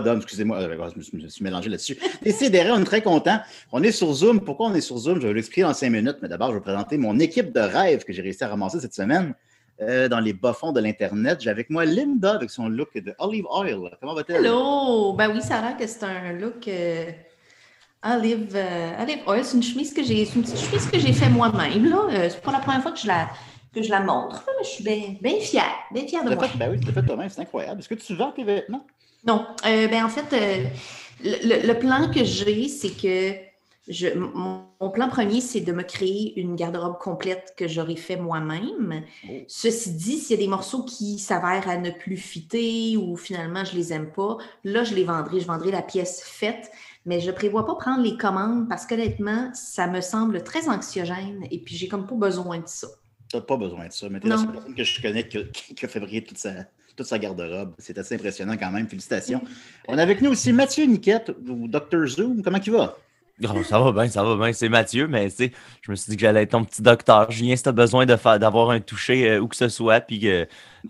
[0.00, 1.98] pas excusez-moi, euh, je me suis mélangé là-dessus.
[2.22, 3.38] Décidérez, on est très content.
[3.72, 4.40] On est sur Zoom.
[4.40, 5.20] Pourquoi on est sur Zoom?
[5.20, 8.04] Je vais l'expliquer dans cinq minutes, mais d'abord, je vais présenter mon équipe de rêve
[8.04, 9.34] que j'ai réussi à ramasser cette semaine
[9.80, 11.40] euh, dans les bas-fonds de l'Internet.
[11.40, 13.96] J'ai avec moi Linda avec son look de Olive Oil.
[14.00, 14.44] Comment va-t-elle?
[14.44, 15.14] Hello!
[15.14, 16.68] Ben oui, ça a l'air que c'est un look
[18.04, 18.56] Olive,
[19.00, 19.44] Olive Oil.
[19.44, 21.88] C'est une chemise que j'ai, une petite chemise que j'ai fait moi-même.
[21.88, 22.28] Là.
[22.30, 23.28] c'est pas la première fois que je la
[23.74, 24.44] que je la montre.
[24.46, 26.48] Mais je suis bien, bien fière, bien fière de moi.
[26.48, 27.80] Fait, ben oui, tu l'as fait toi-même, c'est incroyable.
[27.80, 28.86] Est-ce que tu vends tes vêtements?
[29.28, 29.46] Non.
[29.66, 30.64] Euh, ben en fait, euh,
[31.22, 33.36] le, plan que j'ai, c'est que
[33.86, 39.04] je, mon, plan premier, c'est de me créer une garde-robe complète que j'aurais fait moi-même.
[39.28, 39.32] Oh.
[39.46, 43.64] Ceci dit, s'il y a des morceaux qui s'avèrent à ne plus fitter ou finalement
[43.64, 45.40] je les aime pas, là, je les vendrai.
[45.40, 46.70] Je vendrai la pièce faite
[47.08, 51.46] mais je ne prévois pas prendre les commandes parce qu'honnêtement, ça me semble très anxiogène
[51.50, 52.86] et puis j'ai comme pas besoin de ça.
[53.30, 55.26] Tu n'as pas besoin de ça, mais tu es la seule personne que je connais
[55.26, 56.66] qui, a fabriqué toute sa,
[56.98, 57.74] toute sa garde-robe.
[57.78, 58.88] C'est assez impressionnant quand même.
[58.88, 59.40] Félicitations.
[59.86, 62.06] On a avec nous aussi Mathieu Niquette, ou Dr.
[62.06, 62.42] Zoom.
[62.42, 62.96] Comment tu vas?
[63.44, 64.52] Oh, ça va bien, ça va bien.
[64.52, 67.30] C'est Mathieu, mais je me suis dit que j'allais être ton petit docteur.
[67.30, 70.28] Julien, si tu as besoin d'avoir un toucher euh, où que ce soit, puis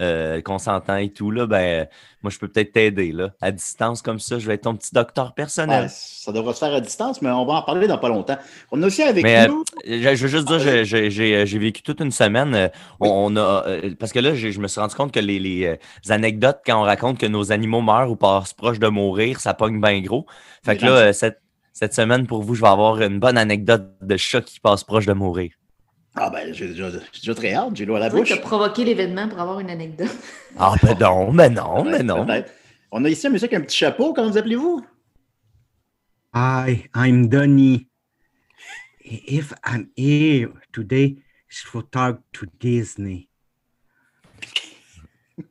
[0.01, 1.87] euh, qu'on s'entend et tout, là, ben,
[2.23, 3.15] moi, je peux peut-être t'aider.
[3.43, 5.91] À distance comme ça, je vais être ton petit docteur personnel.
[5.91, 8.39] ça devra se faire à distance, mais on va en parler dans pas longtemps.
[8.73, 9.65] On a aussi avec nous.
[9.87, 12.71] Euh, je veux juste dire, ah, j'ai vécu toute une semaine.
[12.99, 13.65] On, a,
[13.99, 15.79] parce que là, je me suis rendu compte que les, les,
[16.09, 19.83] anecdotes, quand on raconte que nos animaux meurent ou passent proche de mourir, ça pogne
[19.83, 20.25] bien gros.
[20.65, 21.41] Fait que là, cette
[21.79, 25.07] cette semaine, pour vous, je vais avoir une bonne anecdote de chat qui passe proche
[25.07, 25.53] de mourir.
[26.17, 26.91] Ah ben, j'ai déjà,
[27.37, 28.27] très hâte, j'ai l'eau à la bouche.
[28.27, 30.11] Tu as provoqué l'événement pour avoir une anecdote.
[30.59, 32.27] Ah ben non, ben non, ben non.
[32.91, 34.85] On a ici un monsieur avec un petit chapeau, comment vous appelez-vous?
[36.35, 37.87] Hi, I'm Donny.
[39.05, 41.19] If I'm here today,
[41.49, 43.29] it's for talk to Disney.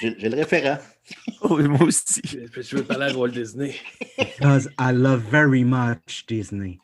[0.00, 0.78] J'ai le référent.
[1.50, 2.22] Oui, moi aussi.
[2.24, 3.74] Je veux parler à Walt Disney.
[4.16, 6.80] Because I love very much Disney.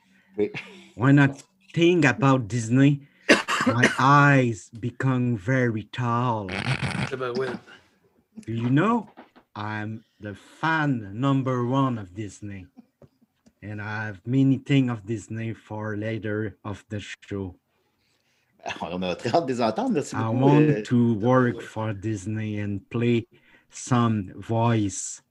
[0.96, 1.28] When I
[1.74, 3.00] think about Disney,
[3.66, 6.48] my eyes become very tall.
[6.48, 9.08] Do you know,
[9.54, 12.66] I'm the fan number one of Disney.
[13.62, 17.56] And I have many things of Disney for later of the show.
[18.80, 20.02] On a très hâte de les entendre.
[20.14, 23.26] I want euh, to work for Disney and play
[23.70, 25.22] some voice.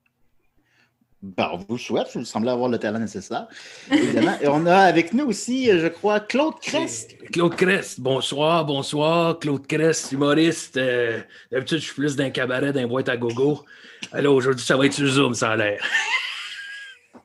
[1.23, 3.47] Ben, on vous souhaite, vous semblez avoir le talent nécessaire,
[3.91, 4.37] évidemment.
[4.39, 7.17] Et on a avec nous aussi, je crois, Claude Crest.
[7.31, 9.39] Claude Crest, bonsoir, bonsoir.
[9.39, 10.77] Claude Crest, humoriste.
[10.77, 11.19] Euh,
[11.51, 13.65] d'habitude, je suis plus d'un cabaret, d'un boîte à gogo.
[14.11, 15.83] Alors aujourd'hui, ça va être sur Zoom, ça a l'air.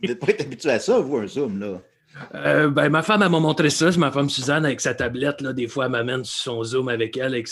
[0.02, 1.82] vous n'êtes pas habitué à ça, vous, un Zoom, là?
[2.34, 3.90] Euh, ben, ma femme, m'a montré ça.
[3.98, 5.40] Ma femme Suzanne avec sa tablette.
[5.40, 7.42] Là, des fois, elle m'amène sur son Zoom avec elle.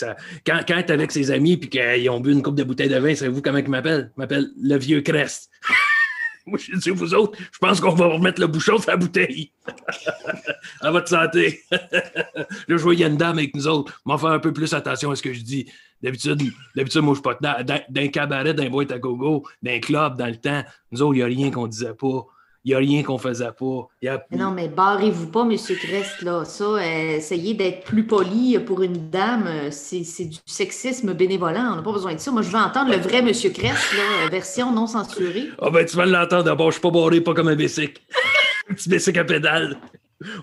[0.45, 2.89] Quand, quand elle est avec ses amis et qu'ils ont bu une coupe de bouteille
[2.89, 4.11] de vin, savez-vous comment il m'appelle?
[4.15, 5.49] Il m'appelle le vieux Crest.
[6.47, 9.51] Moi, je dis, vous autres, je pense qu'on va remettre le bouchon sur la bouteille.
[10.81, 11.61] à votre santé.
[11.71, 14.01] là, je vois, il y a une dame avec nous autres.
[14.05, 15.71] M'en faire un peu plus attention à ce que je dis.
[16.01, 16.41] D'habitude,
[16.75, 20.35] d'habitude moi, je suis pas d'un cabaret, d'un boîte à gogo, d'un club dans le
[20.35, 20.63] temps.
[20.91, 22.25] Nous autres, il n'y a rien qu'on disait pas.
[22.63, 23.87] Il n'y a rien qu'on faisait pas.
[24.31, 25.57] Non, mais barrez-vous pas, M.
[25.57, 26.45] Crest, là.
[26.45, 31.73] Ça, euh, essayez d'être plus poli pour une dame, euh, c'est du sexisme bénévolent.
[31.73, 32.29] On n'a pas besoin de ça.
[32.29, 33.31] Moi, je veux entendre le vrai M.
[33.31, 35.49] Crest, là, version non censurée.
[35.59, 36.67] Ah ben, tu vas l'entendre d'abord.
[36.67, 38.01] Je suis pas barré, pas comme un bessic.
[38.69, 39.77] un petit bessic à pédale.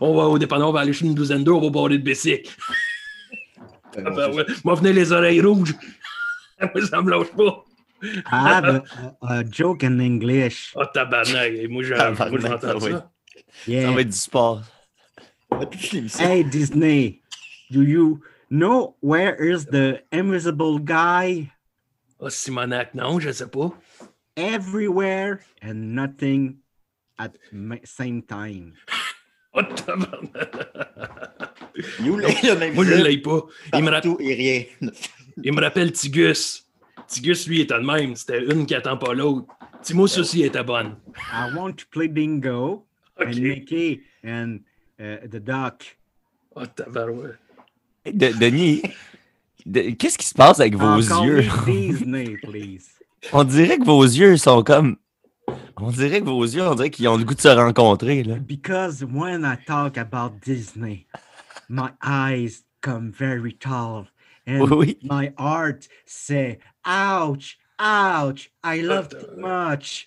[0.00, 2.50] On va au dépanneur, on va aller chez une douzaine d'heures, on va de bicycle.
[3.97, 4.44] Euh, Ah ben ouais.
[4.65, 5.75] Moi, venez les oreilles rouges.
[6.61, 7.65] Moi, ça me lâche pas.
[8.03, 8.83] I have a,
[9.23, 10.73] a, joke in English.
[10.77, 11.53] Oh, tabarnak.
[11.53, 12.93] Et Moi, moi, j'entends oui.
[12.93, 12.99] ça.
[12.99, 13.91] Ça Yeah.
[13.91, 14.62] va être du sport.
[16.21, 17.23] Hey Disney,
[17.71, 21.50] do you know where is the invisible guy?
[22.21, 23.73] Oh, Simonac, non, je sais pas.
[24.37, 26.59] Everywhere and nothing
[27.19, 27.33] at
[27.85, 28.75] same time.
[29.55, 30.55] Oh, tabarnak.
[32.05, 33.41] You, le- le même Moi, je l'ai pas.
[33.75, 34.65] Il me, rappelle, et rien.
[35.43, 36.65] il me rappelle Tigus.
[37.08, 38.14] Tigus, lui, était le même.
[38.16, 39.46] C'était une qui attend pas l'autre.
[39.82, 40.96] Timos aussi était bonne.
[41.32, 42.84] I want to play bingo
[43.20, 43.26] OK.
[43.26, 44.58] and Mickey and
[45.00, 45.84] uh, the duck.
[46.55, 47.38] Oh, tabarouette.
[48.05, 48.82] De- Denis,
[49.66, 51.44] de- qu'est-ce qui se passe avec vos yeux?
[51.66, 52.88] Disney, please.
[53.32, 54.96] On dirait que vos yeux sont comme.
[55.81, 58.22] On dirait que vos yeux, on dirait qu'ils ont le goût de se rencontrer.
[58.22, 58.34] Là.
[58.37, 61.06] Because when I talk about Disney,
[61.69, 64.06] my eyes come very tall
[64.46, 64.99] and Oui.
[65.02, 70.07] my heart say, ouch, ouch, I love too much.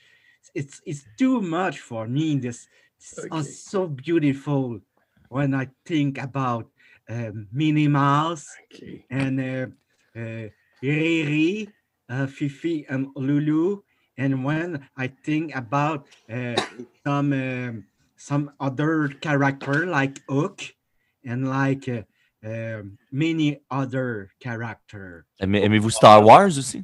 [0.54, 2.36] It's it's too much for me.
[2.36, 2.68] This,
[3.00, 3.42] this is Okay.
[3.42, 4.82] so beautiful
[5.30, 6.68] when I think about
[7.10, 9.06] um, Minnie Mouse OK.
[9.10, 9.68] and uh,
[10.20, 10.50] uh,
[10.84, 11.72] Riri,
[12.10, 13.82] uh, Fifi, and Lulu.
[14.18, 16.56] And when I think about uh,
[17.06, 17.86] some um,
[18.18, 20.62] some other character like Hook
[21.26, 21.88] and like
[22.44, 26.84] uh, um, many other character, Aimez- Aimez-vous Star Wars aussi?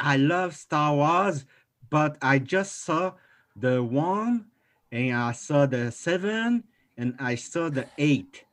[0.00, 1.44] I love Star Wars,
[1.90, 3.12] but I just saw
[3.56, 4.46] the one,
[4.92, 6.64] and I saw the seven,
[6.96, 8.44] and I saw the eight.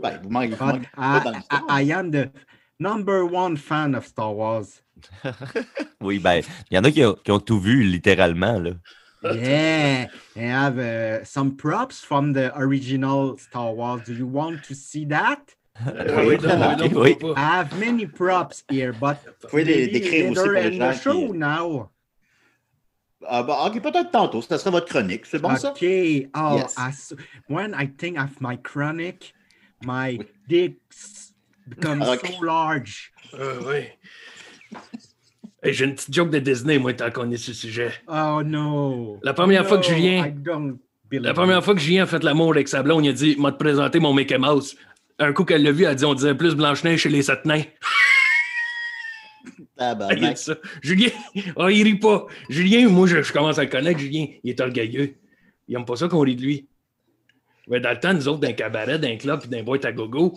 [0.00, 0.64] Ben, vous manquez, vous
[0.96, 1.42] I.
[1.50, 2.30] I, I am the
[2.78, 4.80] number one fan of Star Wars.
[6.00, 8.58] Oui, ben, il y en a qui ont, qui ont tout vu, littéralement.
[8.58, 8.72] Là.
[9.24, 14.02] Yeah, I have uh, some props from the original Star Wars.
[14.04, 15.54] Do you want to see that?
[15.86, 17.32] Oui, oui, non, oui, Ok, oui.
[17.36, 21.28] I have many props here, but Vous pouvez les maybe décrire later in the show
[21.28, 21.90] qui- now.
[23.26, 24.42] Ah, ben, ok, peut-être tantôt.
[24.42, 25.24] Ça sera votre chronique.
[25.26, 25.70] C'est bon, ça?
[25.72, 26.28] Okay.
[26.34, 26.74] Oh, Yes.
[26.76, 27.14] I s-
[27.48, 29.32] when I think of my chronic,
[29.82, 30.26] my Oui.
[30.46, 31.32] dick s-
[31.66, 32.26] becomes Ok.
[32.26, 33.12] so large.
[33.32, 33.88] Ah, oui.
[35.64, 37.90] Hey, J'ai une petite joke de Disney, moi, tant qu'on est sur le sujet.
[38.06, 39.18] Oh no.
[39.22, 40.32] La première fois que Julien-
[41.10, 43.50] La première fois que Julien a fait l'amour avec sa blonde, il a dit M'a
[43.52, 44.76] te présenter mon Mickey Mouse.
[45.18, 47.44] Un coup qu'elle l'a vu, elle a dit On dirait plus Blanche-Neige chez les sept
[47.46, 47.62] nains.
[49.78, 50.54] Ah, ben, Il dit ça.
[50.82, 51.08] Julien,
[51.56, 52.26] oh, il rit pas.
[52.48, 53.98] Julien, moi, je, je commence à le connaître.
[54.00, 55.14] Julien, il est orgueilleux.
[55.68, 56.68] Il aime pas ça qu'on rit de lui.
[57.68, 60.34] Mais dans le temps, nous autres, d'un cabaret, d'un club, puis d'un boîte à gogo,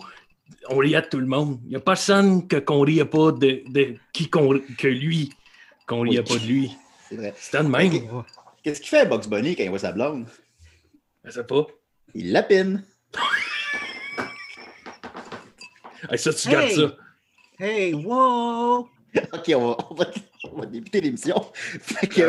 [0.70, 1.58] on riait de tout le monde.
[1.64, 5.32] Il n'y a personne que, qu'on riait pas de, de qui qu'on- que lui,
[5.86, 6.24] qu'on riait Oui.
[6.24, 6.76] pas de lui.
[7.08, 7.34] c'est vrai.
[7.38, 8.24] C'était de même.
[8.62, 10.26] Qu'est-ce qu'il fait, Box Bunny, quand il voit sa blonde?
[11.24, 11.66] Je sais pas.
[12.14, 12.84] Il lapine.
[16.10, 16.54] Hey, ça, tu Hey!
[16.54, 16.96] gardes ça.
[17.58, 18.88] Hey, whoa.
[19.32, 20.04] Ok, on va, on va,
[20.52, 21.44] on va débuter l'émission.
[21.54, 22.20] Fait que,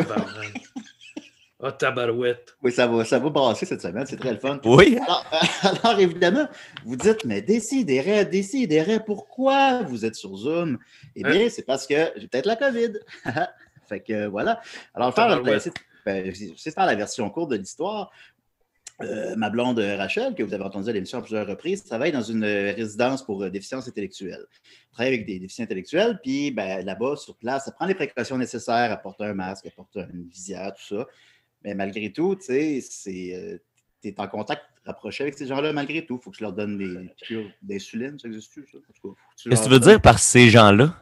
[1.62, 2.56] Ah, tabarouette.
[2.62, 4.06] oui, ça va, ça va brasser cette semaine.
[4.06, 4.58] C'est très le fun.
[4.64, 6.48] Oui, Alors, euh, alors, évidemment,
[6.84, 10.78] vous dites, mais décidérez, décidérez, pourquoi vous êtes sur Zoom?
[11.16, 12.92] Eh bien, c'est parce que j'ai peut-être la COVID.
[13.88, 14.60] fait que voilà.
[14.94, 15.72] Alors, faire, ben, c'est
[16.06, 18.10] ben, c'est- c'est faire la version courte de l'histoire.
[19.02, 22.20] Euh, ma blonde Rachel, que vous avez entendu à l'émission à plusieurs reprises, travaille dans
[22.22, 24.44] une euh, résidence pour euh, déficience intellectuelle.
[24.50, 28.36] Elle travaille avec des déficients intellectuels, puis ben, là-bas, sur place, elle prend les précautions
[28.36, 31.06] nécessaires, elle porte un masque, elle porte une visière, tout ça.
[31.64, 32.82] Mais malgré tout, tu
[34.02, 36.18] tu es en contact rapproché avec ces gens-là malgré tout.
[36.20, 38.18] Il faut que je leur donne des piqûres d'insuline.
[38.18, 38.78] Ça existe-tu, tu
[39.50, 40.94] qu'est-ce que tu veux dire par ces gens-là?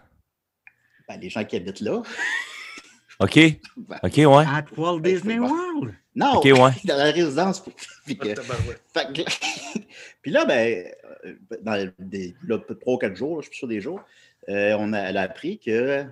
[1.08, 2.02] Ben, les gens qui habitent là.
[3.20, 3.34] OK,
[3.76, 4.44] Ben, OK, ouais.
[4.46, 5.38] At Walt Ben, Disney.
[5.40, 5.94] World.
[6.14, 6.54] non, OK, ouais.
[6.84, 7.64] dans la résidence.
[8.04, 8.82] Puis que- tabarouette.
[8.92, 9.80] Fait que-
[10.22, 10.84] Puis là, ben,
[11.24, 14.00] euh, dans des, là, ou quatre jours, là, je suis sûr des jours,
[14.48, 16.04] euh, on a, elle a appris que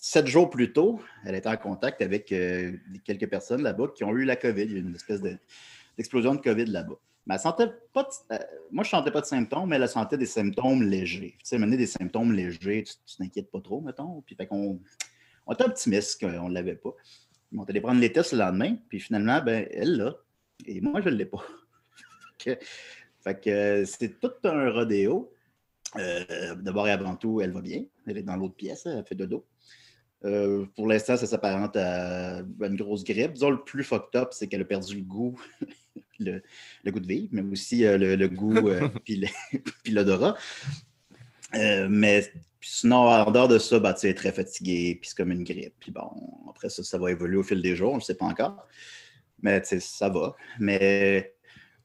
[0.00, 2.72] sept jours plus tôt, elle était en contact avec euh,
[3.04, 4.62] quelques personnes là-bas qui ont eu la COVID.
[4.62, 5.36] Il y a eu une espèce de-
[5.96, 6.94] d'explosion de COVID là-bas.
[7.26, 8.38] Mais elle sentait pas de- euh,
[8.70, 11.34] moi, je ne sentais pas de symptômes, mais elle sentait des symptômes légers.
[11.38, 14.22] Tu sais, mener des symptômes légers, tu t'inquiètes pas trop, mettons.
[14.22, 14.80] Puis fait on
[15.52, 16.94] était optimiste qu'on ne l'avait pas.
[17.54, 20.14] On allé prendre les tests le lendemain, puis finalement, ben, elle l'a.
[20.66, 21.42] Et moi, je ne l'ai pas.
[22.38, 22.58] Fait
[23.24, 23.32] que-
[23.80, 25.30] que c'est tout un rodéo.
[25.96, 27.84] Euh, D'abord et avant tout, elle va bien.
[28.06, 29.44] Elle est dans l'autre pièce, elle fait dodo.
[30.24, 33.34] Euh, pour l'instant, ça s'apparente à une grosse grippe.
[33.34, 35.40] Disons, le plus fucked up, c'est qu'elle a perdu le goût,
[36.18, 36.42] le,
[36.84, 39.20] le goût de vivre, mais aussi euh, le, le goût euh, puis
[39.88, 40.36] l'odorat.
[41.54, 45.32] Euh, mais sinon, en dehors de ça, bah, elle est très fatiguée, puis c'est comme
[45.32, 45.74] une grippe.
[45.80, 46.10] Puis bon,
[46.48, 48.66] après ça, ça va évoluer au fil des jours, on ne sait pas encore.
[49.42, 50.36] Mais ça va.
[50.60, 51.34] Mais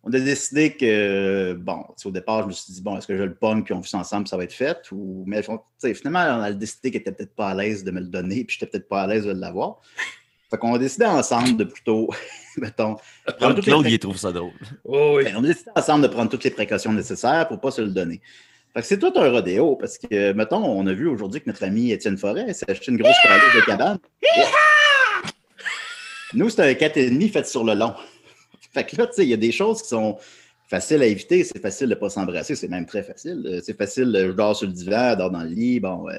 [0.08, 3.24] on a décidé que, bon, au départ, je me suis dit, bon, est-ce que je
[3.24, 4.78] le pogne, puis on vit ça ensemble, ça va être fait?
[4.92, 5.42] Ou, mais
[5.94, 8.58] finalement, on a décidé qu'elle était peut-être pas à l'aise de me le donner, puis
[8.58, 9.82] j'étais peut-être pas à l'aise de l'avoir.
[10.50, 12.08] Fait qu'on a décidé ensemble de plutôt,
[12.58, 12.96] mettons,
[13.38, 14.54] prendre les Claude, pré- il trouve ça drôle.
[14.86, 15.26] Oh, oui.
[15.26, 17.90] ben, on a décidé ensemble de prendre toutes les précautions nécessaires pour pas se le
[17.90, 18.22] donner.
[18.74, 21.64] Fait que c'est tout un rodéo parce que, mettons, on a vu aujourd'hui que notre
[21.66, 23.98] ami Étienne Forêt s'est acheté une grosse calice de cabane.
[26.34, 27.94] Nous, c'est un 4,5 fait sur le long.
[28.72, 30.18] Fait que là, tu sais, il y a des choses qui sont
[30.68, 31.44] faciles à éviter.
[31.44, 32.56] C'est facile de ne pas s'embrasser.
[32.56, 33.44] C'est même très facile.
[33.46, 35.80] Euh, C'est facile, euh, je dors sur le divan, je dors dans le lit.
[35.80, 36.14] Bon, euh,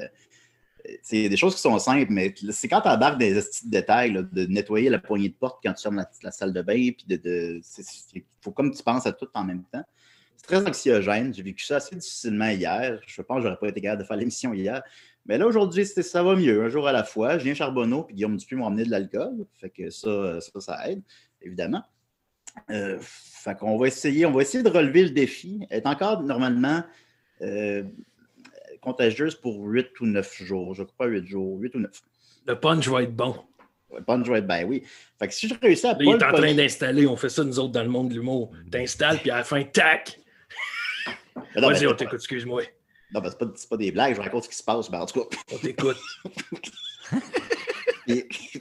[0.88, 3.68] euh, y a des choses qui sont simples, mais c'est quand tu embarques des petits
[3.68, 7.04] détails, de nettoyer la poignée de porte quand tu fermes la, salle de bain, puis
[7.06, 7.60] de.
[8.40, 9.84] faut comme tu penses à tout en même temps.
[10.36, 11.34] C'est très anxiogène.
[11.34, 13.00] J'ai vécu ça assez difficilement hier.
[13.06, 14.82] Je pense que j'aurais pas été capable de faire l'émission hier.
[15.26, 17.38] Mais là, aujourd'hui, c'est- ça va mieux, un jour à la fois.
[17.38, 19.46] Julien Charbonneau puis Guillaume Dupuis m'ont amené de l'alcool.
[19.60, 21.02] Fait que ça, ça, ça aide,
[21.42, 21.82] évidemment.
[22.70, 25.66] Euh, fait qu'on va essayer, on va essayer de relever le défi.
[25.70, 26.82] Elle est encore normalement
[27.42, 27.82] euh,
[28.80, 30.74] contagieuse pour 8 ou 9 jours.
[30.74, 31.90] Je crois 8 jours, 8 ou 9.
[32.46, 33.36] Le punch va être bon.
[33.90, 34.82] Ouais, Bonne joie, ben oui.
[35.18, 37.06] Fait que si je réussis à Là, il est en le train d'installer.
[37.06, 38.52] On fait ça, nous autres, dans le monde de l'humour.
[38.70, 40.18] T'installes, puis à la fin, tac!
[41.54, 42.62] Mais Vas-y, mais on t'écoute, excuse-moi.
[43.12, 44.90] Non, ben, c'est pas, des blagues, je raconte ce qui se passe.
[44.90, 45.96] Ben, en tout cas, On t'écoute.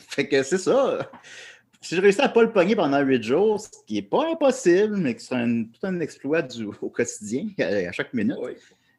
[0.09, 1.11] Fait que c'est ça.
[1.81, 4.97] Si je réussis à pas le pogner pendant 8 jours, ce qui n'est pas impossible,
[4.97, 8.51] mais que c'est un, tout un exploit du, au quotidien, à, à chaque minute, Oui.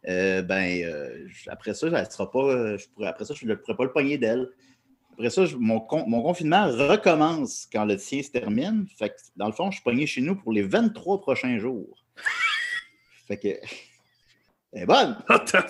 [0.08, 3.76] euh, ben, euh, après ça, elle sera pas, je pourrais, après ça, je ne pourrais
[3.76, 4.48] pas le pogner d'elle.
[5.14, 8.86] Après ça, je- mon, con- mon confinement recommence quand le tien se termine.
[8.96, 12.04] Fait que, dans le fond, je suis pogné chez nous pour les 23 prochains jours.
[13.26, 13.48] fait que.
[14.72, 15.16] Elle est bonne!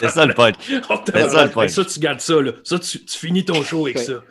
[0.01, 0.57] C'est ça le punch.
[0.59, 0.83] C'est
[1.29, 1.71] ça, le punch.
[1.71, 2.43] ça, tu gardes ça.
[2.43, 2.53] Là.
[2.65, 4.25] Ça, tu, tu finis ton show avec ça.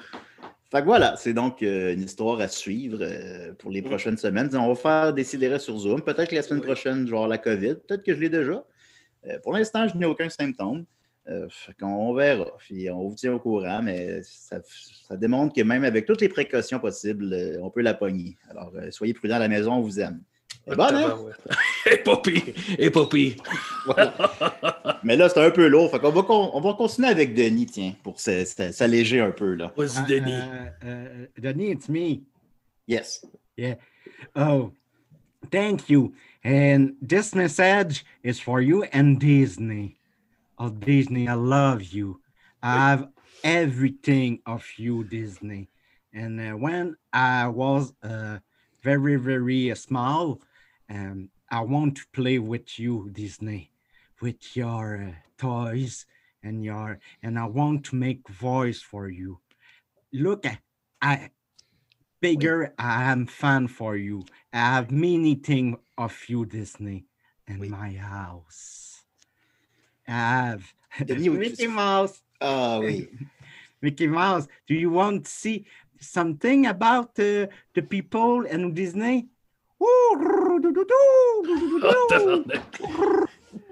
[0.70, 4.50] Fait que voilà, c'est donc euh, une histoire à suivre euh, pour les prochaines semaines.
[4.54, 6.02] On va faire décider sur Zoom.
[6.02, 7.76] Peut-être que la semaine prochaine, genre la COVID.
[7.88, 8.66] Peut-être que je l'ai déjà.
[9.28, 10.86] Euh, pour l'instant, je n'ai aucun symptôme.
[11.50, 12.54] Fait qu'on verra.
[12.58, 16.30] Puis on vous tient au courant, mais ça, ça démontre que même avec toutes les
[16.30, 18.38] précautions possibles, on peut la pogner.
[18.50, 20.22] Alors, soyez prudents à la maison, on vous aime.
[20.70, 21.30] C'est bon.
[21.92, 22.44] Et pas pire.
[22.78, 23.36] Et pas pire.
[25.04, 25.90] Mais là, c'est un peu lourd.
[25.92, 29.32] Fait qu'on va, con- on va continuer avec Denis, tiens, pour s- s- s'alléger un
[29.32, 29.54] peu.
[29.56, 29.72] là.
[29.78, 30.34] Vas-y, Uh, Denis.
[30.34, 32.22] uh, uh, Denis, it's me.
[32.88, 33.26] Yes.
[33.58, 33.76] Yeah.
[34.36, 34.72] Oh,
[35.52, 36.14] thank you.
[36.44, 39.96] And this message is for you and Disney.
[40.60, 42.20] Oh, Disney, I love you.
[42.64, 43.08] I have
[43.44, 45.70] everything of you, Disney.
[46.14, 48.40] And uh, when I was uh,
[48.82, 50.42] very, very uh, small,
[50.90, 53.72] um, I want to play with you, Disney,
[54.22, 56.06] with your uh, toys
[56.44, 59.40] and your, and I want to make voice for you.
[60.14, 60.60] Look, I,
[61.02, 61.30] I
[62.22, 64.24] bigger I am fan for you.
[64.54, 67.06] I have many things of you, Disney,
[67.48, 67.70] in Oui.
[67.70, 69.04] my house.
[70.08, 70.74] I have
[71.08, 72.22] Mickey tu- Mouse.
[72.42, 73.10] Ah oui.
[73.82, 74.48] Mickey Mouse.
[74.68, 75.66] Do you want to see
[76.00, 79.28] something about uh, the people and Disney?
[79.80, 80.18] Oh.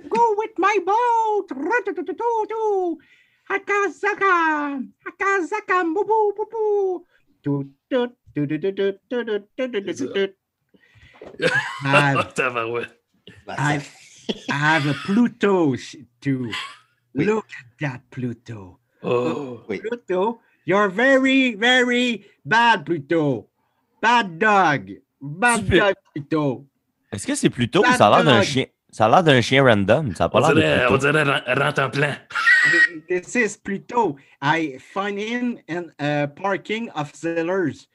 [0.09, 1.47] Go with my boat.
[3.49, 4.87] Hakazaka.
[5.05, 5.83] Hakazaka.
[5.93, 7.05] Boo boo boo boo.
[7.43, 10.27] Do, do, do, do, do, do, do, do, do, do, do, do, do.
[11.43, 11.49] I
[11.85, 12.25] Ah, have,
[13.47, 13.89] I, ça-
[14.49, 16.51] I have a Pluto sh- too.
[17.13, 18.79] Look at that Pluto.
[19.03, 19.63] Oh.
[19.67, 19.79] Oui.
[19.79, 23.47] Pluto, you're very, very bad, Pluto.
[24.01, 24.89] Bad dog.
[26.13, 26.65] Pluto.
[27.11, 28.65] Est-ce que c'est plutôt ou ça a l'air d'un chien?
[28.91, 30.15] Ça a l'air d'un chien random.
[30.15, 32.13] Ça a pas l'air de on dirait ren- rentre en plan.
[33.09, 34.15] This is Pluto.
[34.41, 37.87] I find him in a parking of Zellers.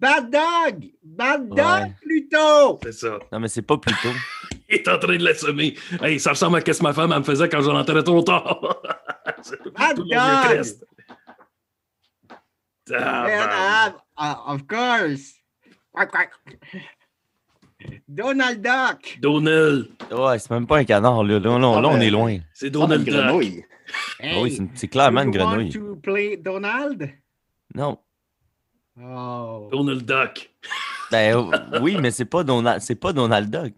[0.00, 0.84] Bad dog!
[1.02, 1.92] Bad dog, Ouais.
[2.02, 2.78] Pluto!
[2.84, 3.18] C'est ça.
[3.32, 4.08] Non, mais c'est pas Pluto.
[4.68, 5.74] Il est en train de l'assommer.
[6.00, 8.22] Hey, ça ressemble à ce que ma femme elle me faisait quand je rentrais trop
[8.22, 8.60] tard.
[9.76, 10.06] Bad dog!
[10.10, 10.62] I
[12.90, 13.52] Tabarnak.
[13.52, 15.34] have, uh, of course.
[18.08, 19.18] Donald Duck.
[19.20, 19.88] Donald.
[20.10, 21.38] Ouais, c'est même pas un canard, là.
[21.38, 22.38] Là, là, là, on est loin.
[22.52, 23.14] C'est Donald une Duck.
[23.24, 23.64] grenouille.
[24.20, 25.70] Ah oui, Hey, c'est clairement une grenouille.
[25.70, 27.10] to play Donald?
[27.74, 27.98] Non.
[29.00, 30.50] Oh, Donald Duck.
[31.10, 33.72] Ben euh, oui, mais c'est pas Donald, c'est pas Donald Duck.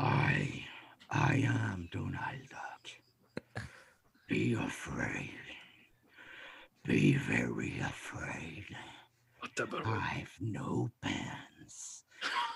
[0.00, 0.64] I,
[1.12, 3.62] I am Donald Duck.
[4.28, 5.30] Be afraid.
[6.84, 8.64] Be very afraid.
[9.42, 12.04] I've no pants,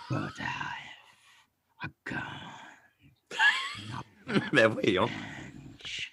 [0.09, 0.87] but I've
[1.83, 2.25] a gun.
[4.53, 5.11] Ben voyons.
[5.11, 6.13] Bench.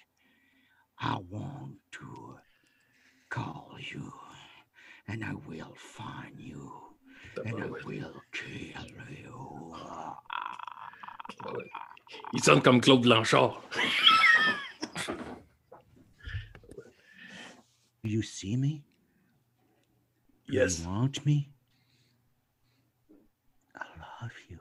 [0.98, 2.38] I want to
[3.30, 4.12] call you,
[5.08, 6.72] and I will find you,
[7.44, 9.74] and I will kill you.
[12.32, 13.52] Il sonne comme Claude Blanchard.
[18.02, 18.82] You see me?
[20.48, 20.80] Yes.
[20.80, 21.48] You want me?
[23.76, 23.84] I
[24.22, 24.58] love you.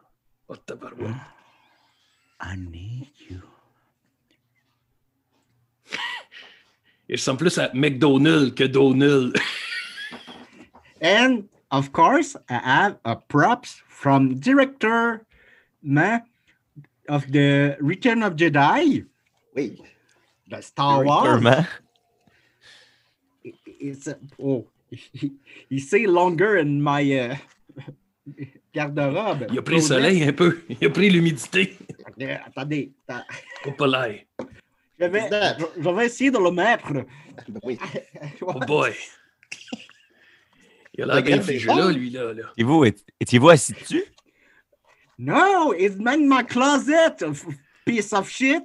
[0.49, 1.19] Oh, tabarouette.
[2.39, 3.41] I need you.
[7.09, 9.37] Il ressemble plus à McDonald que Donald.
[11.01, 15.25] And of course, I have a props from director
[15.81, 16.23] man
[17.09, 19.05] of the Return of Jedi,
[19.53, 19.81] Wait,
[20.49, 21.41] the Star Wars.
[21.41, 21.67] Sûrement.
[23.43, 24.65] It's a, oh,
[25.69, 27.35] he say longer in my uh,
[28.73, 29.47] garde-robe.
[29.51, 30.63] Il a pris le soleil un peu.
[30.69, 31.77] Il a pris l'humidité.
[32.45, 34.27] Attendez, attendez.
[34.99, 35.29] Je vais,
[35.77, 36.93] je, vais essayer de le mettre.
[37.63, 37.77] Oui.
[38.41, 38.93] Oh boy.
[40.95, 42.33] Il a l'air bien c'est figé là, lui, là.
[42.33, 42.43] là.
[42.55, 42.85] Et vous,
[43.19, 44.03] étiez-vous assis dessus?
[45.17, 47.23] No, it's in my closet,
[47.85, 48.63] piece of shit.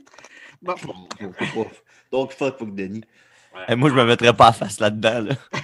[0.61, 3.05] Donc, fuck, fuck, Denis.
[3.69, 5.23] Eh, moi, je me mettrais pas à face là-dedans.
[5.23, 5.35] Là.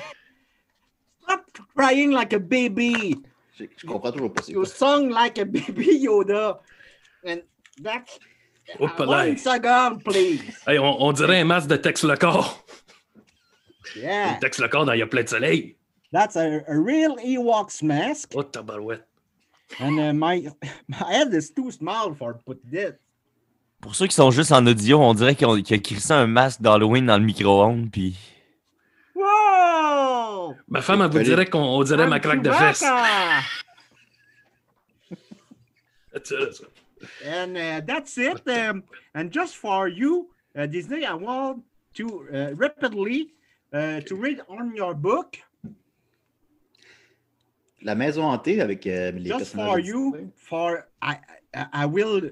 [1.77, 3.17] crying like a baby.
[3.59, 6.59] Je, je comprends toujours pas You sung like a baby Yoda.
[7.25, 7.43] And
[7.83, 8.19] that's
[8.81, 10.41] Oh, Uh, one second, please.
[10.67, 12.65] Hey, on, on dirait un masque de Tex le corps.
[13.95, 15.77] Yeah, Tex le corps dans Il y a plein de soleil.
[16.13, 18.33] that's a, a real Ewoks mask.
[18.35, 19.05] Oh, tabarouette.
[19.81, 20.49] And uh, my
[20.89, 22.95] my head is too small for put this.
[23.81, 27.05] Pour ceux qui sont juste en audio, on dirait qu'il a crissé un masque d'Halloween
[27.05, 27.91] dans le micro-ondes.
[27.91, 28.17] Puis...
[30.69, 32.85] Ma femme, elle vous dirait qu'on on dirait ma craque de fesses.
[37.25, 38.49] And uh, that's it.
[38.49, 38.85] Um,
[39.15, 41.63] and just for you, uh, Disney, I want
[41.95, 43.35] to uh, rapidly
[43.73, 45.39] uh, to read on your book.
[47.83, 49.69] La maison hantée avec euh, les just personnages.
[49.69, 51.19] for you, for I,
[51.53, 52.31] I, I will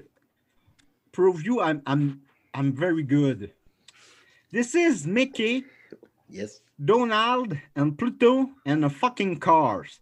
[1.11, 2.21] prove you I'm, I'm,
[2.55, 3.51] I'm very good.
[4.51, 5.65] This is Mickey,
[6.29, 6.62] Yes.
[6.83, 9.99] Donald, and Pluto, and the fucking cars.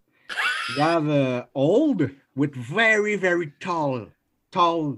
[0.76, 4.08] You have uh, old with very, very tall,
[4.52, 4.98] tall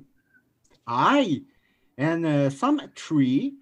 [0.88, 1.42] eye,
[1.98, 3.56] and uh, some tree,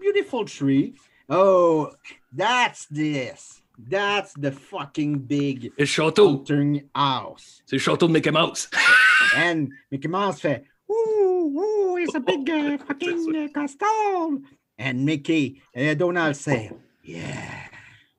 [0.00, 0.94] beautiful tree.
[1.28, 1.92] Oh,
[2.32, 3.62] that's this.
[3.78, 6.38] That's the fucking big le château.
[6.38, 7.62] haunting house.
[7.66, 8.68] C'est le château de Mickey Mouse.
[9.36, 14.40] And Mickey Mouse fait, ooh, ooh, it's a big uh, fucking uh, castle.
[14.78, 16.72] And Mickey, uh, Donald say,
[17.08, 17.68] yeah,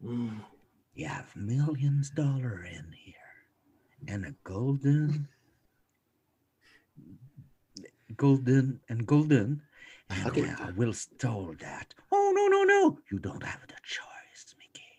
[0.04, 0.40] Mm.
[0.96, 3.36] you have millions dollar in here
[4.08, 5.28] and a golden,
[8.16, 9.62] golden and golden.
[10.10, 10.50] And Okay.
[10.58, 11.94] I will stole that.
[12.12, 12.98] Oh, no, no, no.
[13.12, 14.92] You don't have the choice, Mickey.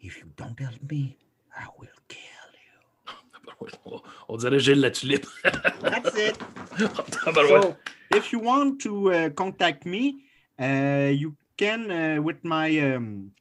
[0.00, 1.18] If you don't help me,
[1.54, 2.76] I will kill you.
[3.84, 5.26] On- On dirait Gilles la tulipe.
[5.82, 6.38] That's it.
[7.12, 7.62] Tabarouette.
[7.62, 7.76] So,
[8.18, 10.24] if you want to uh, contact me,
[10.58, 13.32] uh, you can uh, with my um,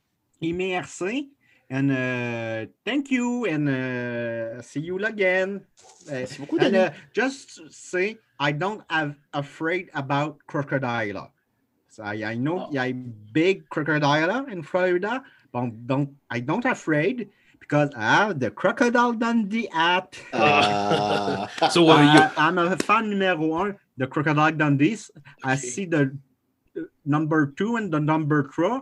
[0.42, 1.30] IMRC.
[1.70, 5.62] And uh, thank you, and uh, see you again.
[6.08, 6.90] Uh, Merci beaucoup, and Denis.
[6.90, 11.32] uh, just say I don't have afraid about crocodile.
[11.90, 12.94] So I, I know Oh.
[13.34, 19.68] big crocodile in Florida, but don't I don't afraid because I have the crocodile Dundee
[19.72, 20.16] hat.
[20.32, 21.50] Ah.
[21.72, 25.12] So, uh, you, I, am a fan numero one, the Crocodile Dundees.
[25.44, 26.16] I see the
[27.06, 28.80] number two and the number three.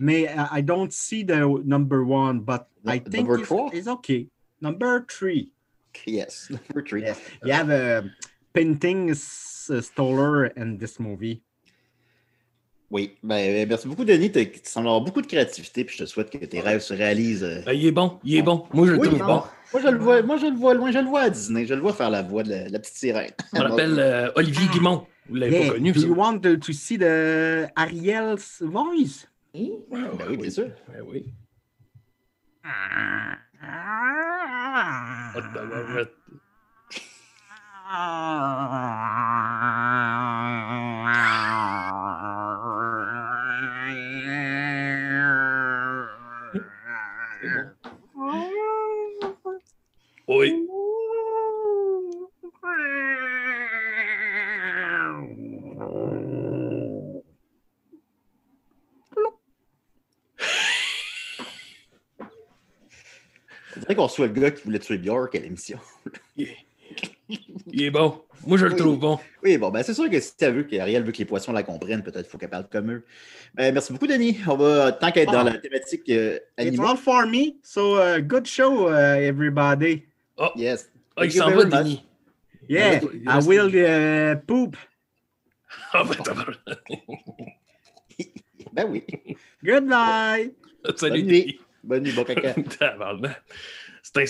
[0.00, 3.70] May I don't see the number one, but I think number it's, four?
[3.72, 4.26] it's okay.
[4.60, 5.50] Number three.
[6.06, 6.48] yes.
[6.50, 7.02] Number three.
[7.02, 7.18] Yes.
[7.44, 8.04] You have a
[8.54, 11.42] painting s- uh, stoller in this movie.
[12.90, 13.16] Oui.
[13.22, 14.30] Ben, merci beaucoup, Denis.
[14.32, 17.42] Tu sembles avoir beaucoup de créativité, puis je te souhaite que tes rêves se réalisent.
[17.44, 17.62] euh.
[17.64, 18.66] ben, il est bon, il est bon.
[18.72, 19.26] Moi, je le Oui, trouve bon.
[19.26, 19.42] bon.
[19.72, 20.90] Moi, je le vois, moi, je le vois loin.
[20.90, 21.64] Je le vois à Disney.
[21.66, 23.30] Je le vois faire la voix de la, la petite sirène.
[23.54, 25.06] On l'appelle euh, Olivier Guimont.
[25.28, 25.68] Vous l'avez Yeah.
[25.68, 26.06] pas connu, Do ça?
[26.06, 29.26] you want to, to see the Ariel's voice?
[29.54, 29.78] Hein?
[29.90, 30.70] Ben oui, bien sûr.
[30.88, 31.32] Ben oui.
[40.24, 40.71] Ah.
[63.76, 65.78] On dirait qu'on reçoit le gars qui voulait tuer Bjork à l'émission.
[66.36, 66.56] Il est,
[67.70, 68.20] il est bon.
[68.46, 68.78] Moi, je le Oui.
[68.78, 69.18] trouve bon.
[69.42, 71.62] Oui, bon, ben c'est sûr que si tu veut qu'Ariel veut que les poissons la
[71.62, 73.04] comprennent, peut-être qu'il faut qu'elle parle comme eux.
[73.54, 74.38] Ben, merci beaucoup, Denis.
[74.48, 75.50] On va, tant qu'être dans Ah.
[75.52, 77.54] la thématique euh, It's all for me.
[77.62, 80.04] So uh, good show, uh, everybody.
[80.36, 80.90] Oh, Yes.
[81.16, 81.78] ah, il Thank you s'en va, very much.
[81.84, 82.02] Denis.
[82.68, 84.76] Yeah, I will uh, poop.
[85.94, 86.16] Ah, ben.
[88.72, 89.04] Ben oui.
[89.62, 90.52] Goodbye.
[90.96, 91.42] Salut, Bonne nuit.
[91.44, 91.60] Denis.
[91.82, 92.54] Bonne nuit, bon caca.
[92.78, 93.42] Tabarnak.
[94.02, 94.26] C'est un,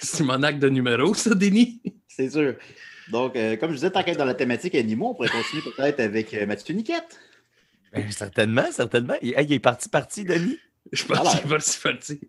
[0.00, 1.82] Simonac de numéro, ça, Denis?
[2.08, 2.54] C'est sûr.
[3.10, 6.00] Donc, euh, comme je disais, tant qu'être dans la thématique animaux, on pourrait continuer peut-être
[6.00, 7.18] avec euh, Mathieu Niquette.
[7.92, 9.14] Ben, certainement, certainement.
[9.20, 10.58] Il, hey, il est parti, parti, Denis?
[10.92, 12.20] Je pense qu'il va se parti.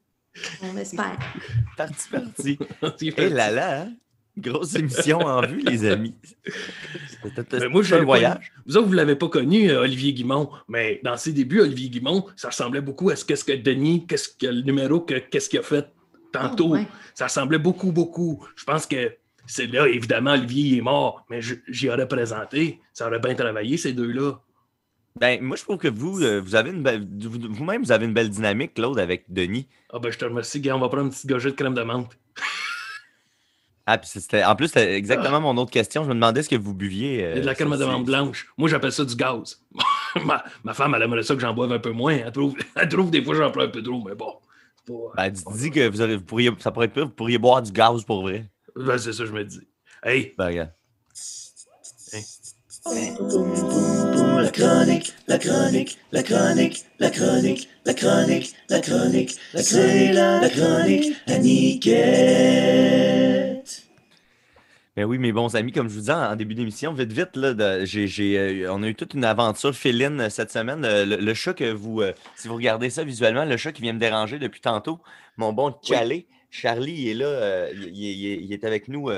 [0.61, 1.19] On espère.
[1.77, 2.59] Parti, parti.
[3.01, 3.93] Il Eh là là, hein?
[4.37, 6.15] Grosse émission en vue, les amis.
[6.43, 8.51] C'était Mais c'était moi, un j'avais pas- voyage.
[8.65, 11.89] Vous autres, vous ne l'avez pas connu, euh, Olivier Guimont, mais dans ses débuts, Olivier
[11.89, 15.19] Guimont, ça ressemblait beaucoup à ce que, ce que Denis, qu'est-ce que le numéro, que-
[15.19, 15.87] qu'est-ce qu'il a fait
[16.31, 16.69] tantôt.
[16.73, 16.85] Ouais.
[17.13, 18.45] Ça ressemblait beaucoup, beaucoup.
[18.55, 19.11] Je pense que
[19.45, 22.79] c'est là, évidemment, Olivier est mort, mais je- j'y aurais présenté.
[22.93, 24.39] Ça aurait bien travaillé, ces deux-là.
[25.19, 28.05] Ben, moi, je trouve que vous, euh, vous avez une belle- vous- vous-même, vous avez
[28.05, 29.67] une belle dynamique, Claude, avec Denis.
[29.91, 30.71] Ah ben, je te remercie, Guy.
[30.71, 32.17] On va prendre une petite gorgée de crème de menthe.
[33.85, 36.03] Ah, puis c'était, en plus, c'était exactement mon autre question.
[36.03, 37.13] Je me demandais ce que vous buviez.
[37.15, 38.47] Il y euh, a de la crème de menthe blanche.
[38.57, 39.59] Moi, j'appelle ça du gaz.
[40.25, 42.13] ma, ma femme, elle aimerait ça que j'en boive un peu moins.
[42.13, 44.33] Elle trouve, elle trouve des fois j'en prends un peu trop, mais bon.
[44.87, 47.37] pas- Ben, dis, dis que vous, aurez- vous pourriez, ça pourrait être pire, vous pourriez
[47.37, 48.49] boire du gaz pour vrai.
[48.75, 49.61] Ben, c'est ça, je me dis.
[50.03, 50.71] Hey, Ben, regarde.
[52.85, 60.49] La chronique, la chronique, la chronique, la chronique, la chronique, la chronique, c'est la, la
[60.49, 63.40] chronique à Niquette.
[64.97, 67.53] Ben oui, mes bons amis, comme je vous disais en début d'émission, vite, vite, là,
[67.53, 67.85] de-
[68.37, 70.83] euh, on a eu toute une aventure féline euh, cette semaine.
[70.83, 73.81] Euh, Le, le chat que vous, euh, si vous regardez ça visuellement, le chat qui
[73.81, 74.99] vient me déranger depuis tantôt,
[75.37, 79.09] mon bon Calais, Charlie, il est là, il, il- il- il est avec nous.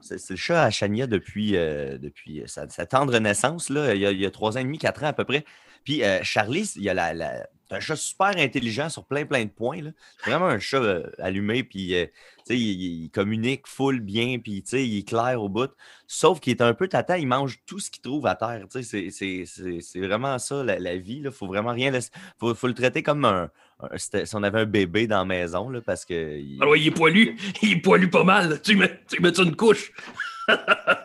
[0.00, 4.10] c'est, le chat à Chania depuis, depuis sa, sa tendre naissance, là, il, y a,
[4.10, 5.44] y trois ans et demi, quatre ans à peu près.
[5.84, 9.80] Puis Charlie, il a la, un chat super intelligent sur plein, plein de points.
[10.24, 12.06] C'est vraiment un chat euh, allumé, puis euh,
[12.48, 15.70] il, il communique full bien, puis il est clair au bout.
[16.06, 18.66] Sauf qu'il est un peu tata, il mange tout ce qu'il trouve à terre.
[18.70, 21.22] C'est, vraiment ça, la, vie.
[21.24, 22.10] Il faut vraiment rien laisser.
[22.38, 23.50] faut, faut le traiter comme un,
[23.96, 26.38] si on avait un bébé dans la maison, là, parce que.
[26.38, 27.36] il- alors, il est poilu.
[27.62, 28.60] Il est poilu pas mal.
[28.62, 29.92] Tu mets, tu mets une couche.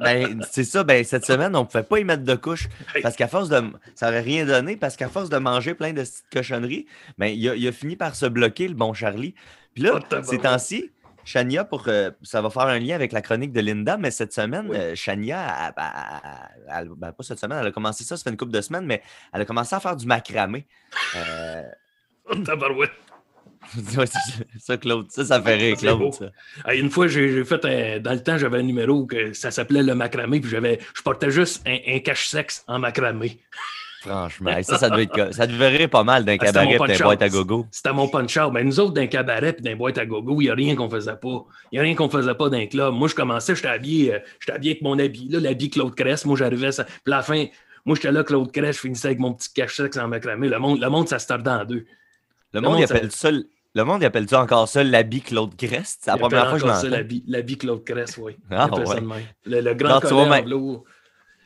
[0.02, 2.68] Ben, c'est ça, ben, cette semaine, on ne pouvait pas y mettre de couche.
[3.04, 3.62] Parce qu'à force de.
[3.96, 6.86] Ça n'aurait rien donné, parce qu'à force de manger plein de petites cochonneries,
[7.18, 9.36] ben, il, a, il a fini par se bloquer, le bon Charlie.
[9.76, 10.92] Puis là, Oh, ces temps-ci,
[11.24, 14.34] Chania, pour, euh, ça va faire un lien avec la chronique de Linda, mais cette
[14.34, 14.78] semaine, Oui.
[14.78, 18.30] euh, Chania, elle- elle- elle- ben, pas cette semaine, elle a commencé ça, ça fait
[18.32, 19.02] une couple de semaines, mais
[19.34, 20.66] elle a commencé à faire du macramé.
[21.16, 21.64] Euh,
[22.46, 22.92] tabarouette.
[23.98, 25.08] ouais, c'est ça, Claude.
[25.10, 25.98] Ça, ça fait rire, beau.
[25.98, 26.14] Claude.
[26.14, 26.26] ça.
[26.72, 29.84] Hey, une fois, j'ai fait un- dans le temps, j'avais un numéro que ça s'appelait
[29.84, 33.40] le macramé, puis j'avais, je portais juste un, un cache-sexe en macramé.
[34.02, 36.78] Franchement, hey, ça, ça devait, être, ça devait rire pas mal d'un Ah, cabaret et
[36.78, 37.66] d'un boîte à gogo.
[37.72, 38.54] C'était mon punch-out.
[38.54, 40.90] Ben, nous autres, d'un cabaret puis d'un boîte à gogo, il n'y a rien qu'on
[40.90, 41.46] faisait pas.
[41.72, 42.94] Il n'y a rien qu'on faisait pas d'un club.
[42.94, 46.26] Moi, je commençais, j'étais habillé, euh, habillé avec mon habit, là, l'habit Claude Cress.
[46.26, 46.86] Moi, j'arrivais, ça...
[46.86, 47.48] puis à la fin,
[47.86, 50.48] moi, j'étais là, Claude Cress, je finissais avec mon petit cache-sexe en macramé.
[50.48, 51.86] Le monde, le monde, ça se tordait en deux.
[52.62, 56.02] Le monde, il appelle ça, le monde, il appelle ça encore ça l'habit Claude Crest?
[56.04, 56.88] C'est la première fois que je l'entends.
[56.90, 58.36] L'habit, l'habit Claude Cress, oui.
[58.50, 58.96] Ah, ça ouais.
[58.96, 59.24] de même.
[59.46, 60.84] Le, le grand collet velours.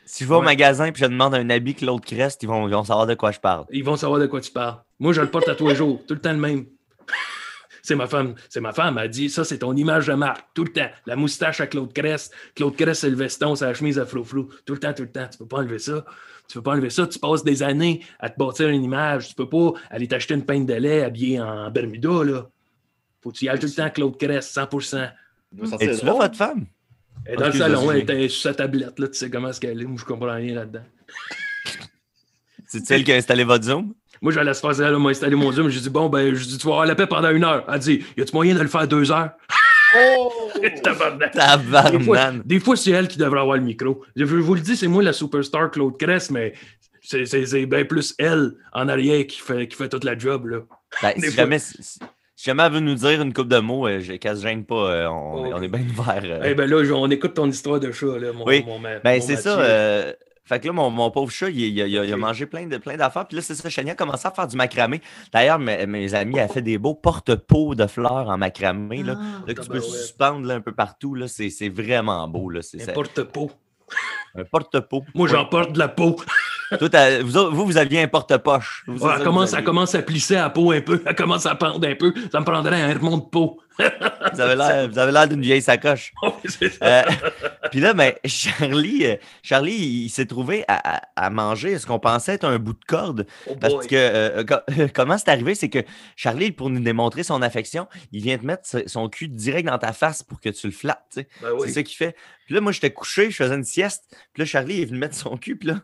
[0.04, 2.74] Si je vais au magasin et je demande un habit Claude Crest, ils vont, ils
[2.74, 3.66] vont savoir de quoi je parle.
[3.70, 4.78] Ils vont savoir de quoi tu parles.
[4.98, 6.64] Moi, je le porte à tous les jours, tout le temps le même.
[7.82, 8.34] C'est ma femme.
[8.48, 8.96] C'est ma femme.
[8.98, 10.88] Elle dit ça, c'est ton image de marque, tout le temps.
[11.04, 12.32] La moustache à Claude Crest.
[12.54, 14.48] Claude Crest, c'est le veston, c'est la chemise à flou-flou.
[14.64, 15.26] Tout le temps, tout le temps.
[15.30, 16.04] Tu peux pas enlever ça.
[16.48, 17.06] Tu peux pas enlever ça.
[17.08, 19.28] Tu passes des années à te bâtir une image.
[19.28, 22.48] Tu peux pas aller t'acheter une pinte de lait habillée en Bermuda, là.
[23.20, 25.10] Faut que tu y ailles tout le temps Claude Crest, 100%
[25.80, 26.66] Et tu là, votre femme?
[27.24, 29.08] Elle est dans le salon, elle était sur sa tablette, là.
[29.08, 29.84] Tu sais comment est-ce qu'elle est.
[29.84, 30.84] Moi, je comprends rien là-dedans.
[32.68, 33.92] C'est elle qui a installé votre Zoom?
[34.22, 35.68] Moi, j'allais se faire ça, elle m'a installé mon Zoom.
[35.68, 37.64] J'ai dit, bon, ben, je dis, tu vas avoir la paix pendant une heure.
[37.70, 39.30] Elle dit, y a-tu moyen de le faire deux heures?
[39.94, 40.32] Oh!
[40.82, 41.34] Tabarnak.
[41.92, 44.02] Des fois, des fois, c'est elle qui devrait avoir le micro.
[44.16, 46.54] Je vous le dis, c'est moi la superstar Claude Cress, mais
[47.02, 50.46] c'est- bien plus elle en arrière qui fait, qui fait toute la job.
[50.46, 50.60] Là.
[51.02, 51.98] Ben, si, jamais, si, si
[52.38, 54.90] jamais elle veut nous dire une coupe de mots, euh, je- qu'elle se gêne pas.
[54.90, 55.52] euh, on, Oh.
[55.56, 56.22] on est bien ouvert.
[56.24, 56.40] euh.
[56.46, 58.64] Eh ben là, on écoute ton histoire de chat, là, mon, Oui.
[58.66, 59.60] mon, Ben, mon c'est ça.
[59.60, 60.12] Euh,
[60.52, 62.20] fait que là, mon, mon pauvre chat, il, il a, il a- il a Ok.
[62.20, 63.26] mangé plein de plein d'affaires.
[63.26, 65.00] Puis là, c'est ça, Chania a commencé à faire du macramé.
[65.32, 69.02] D'ailleurs, mes, mes amis, elle fait des beaux porte-pots de fleurs en macramé.
[69.02, 69.44] Là, Ah.
[69.46, 71.14] là, que tu peux suspendre là, un peu partout.
[71.14, 72.50] Là, c'est, c'est vraiment beau.
[72.50, 73.50] Là, c'est, Un porte-peau.
[74.34, 75.02] un porte-pot.
[75.14, 76.16] Moi, j'en porte de la peau.
[76.78, 78.84] Toi, vous, autres- vous, vous aviez un porte-poche.
[78.88, 78.98] Ouais,
[79.46, 81.02] ça commence, à plisser à peau un peu?
[81.06, 82.12] Elle commence à pendre un peu?
[82.30, 83.58] Ça me prendrait un remont de peau.
[84.34, 86.12] Vous avez l'air, d'une vieille sacoche.
[86.22, 86.84] Oui, c'est ça.
[86.84, 87.02] Euh,
[87.70, 91.86] Puis là, ben, Charlie, euh, Charlie, il, il s'est trouvé à, à- à manger ce
[91.86, 93.26] qu'on pensait être un bout de corde.
[93.48, 95.78] Oh Parce que euh, co- comment c'est arrivé, c'est que
[96.16, 99.92] Charlie, pour nous démontrer son affection, il vient te mettre son cul direct dans ta
[99.94, 101.18] face pour que tu le flattes.
[101.40, 101.68] Ben oui.
[101.68, 102.14] C'est ça qu'il fait.
[102.46, 104.04] Puis là, moi, j'étais couché, je faisais une sieste.
[104.34, 105.56] Puis là, Charlie est venu mettre son cul.
[105.56, 105.76] Puis là,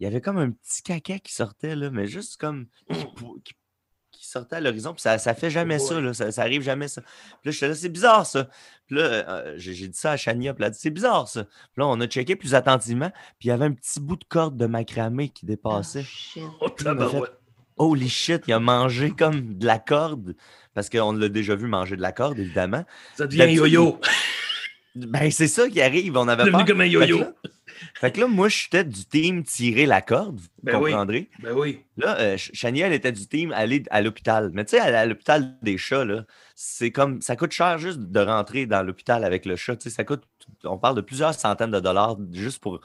[0.00, 3.40] il y avait comme un petit caca qui sortait, là, mais juste comme qui, pou-
[3.44, 3.54] qui-
[4.12, 4.92] qui sortait à l'horizon.
[4.94, 7.02] Puis ça, ça fait jamais ça, là, ça, ça arrive jamais ça.
[7.02, 7.10] Puis
[7.44, 8.48] là, j'étais là, c'est bizarre ça.
[8.86, 10.54] Puis là, euh, j'ai j'ai dit ça à Chania.
[10.54, 11.44] Puis elle a dit, c'est bizarre ça.
[11.44, 13.10] Puis là, on a checké plus attentivement.
[13.38, 16.02] Puis il y avait un petit bout de corde de macramé qui dépassait.
[16.02, 16.42] Shit.
[16.60, 17.26] Oh.
[17.78, 20.34] Holy shit, il a mangé comme de la corde.
[20.72, 22.84] Parce qu'on l'a déjà vu manger de la corde, évidemment.
[23.16, 24.00] Ça devient yo-yo.
[24.96, 26.16] Ben, c'est ça qui arrive.
[26.16, 26.66] On avait Devenu peur.
[26.66, 27.18] comme un Fait que yo-yo.
[27.20, 27.32] là-
[27.94, 30.90] Fait que là, moi, j'étais du team tirer la corde, vous Ben oui.
[30.90, 31.28] comprendrez.
[31.42, 31.80] Ben oui.
[31.98, 34.50] Là, euh, Ch- Chania, elle était du team aller à l'hôpital.
[34.54, 38.20] Mais tu sais, à l'hôpital des chats, là, c'est comme ça coûte cher juste de
[38.20, 39.76] rentrer dans l'hôpital avec le chat.
[39.88, 40.22] Ça coûte,
[40.64, 42.80] on parle de plusieurs centaines de dollars juste pour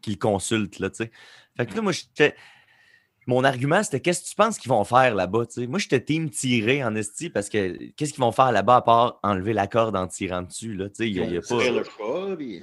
[0.00, 0.90] qu'il consulte, là.
[1.56, 2.36] Fait que là, moi, j'étais.
[3.26, 5.46] Mon argument, c'était qu'est-ce que tu penses qu'ils vont faire là-bas?
[5.46, 5.66] tu sais?
[5.66, 9.18] Moi, j'étais team tirer en esti parce que qu'est-ce qu'ils vont faire là-bas à part
[9.24, 10.74] enlever la corde en tirant dessus?
[10.74, 11.56] Là, tu sais, il y a- il y a pas...
[11.70, 12.62] Le puis-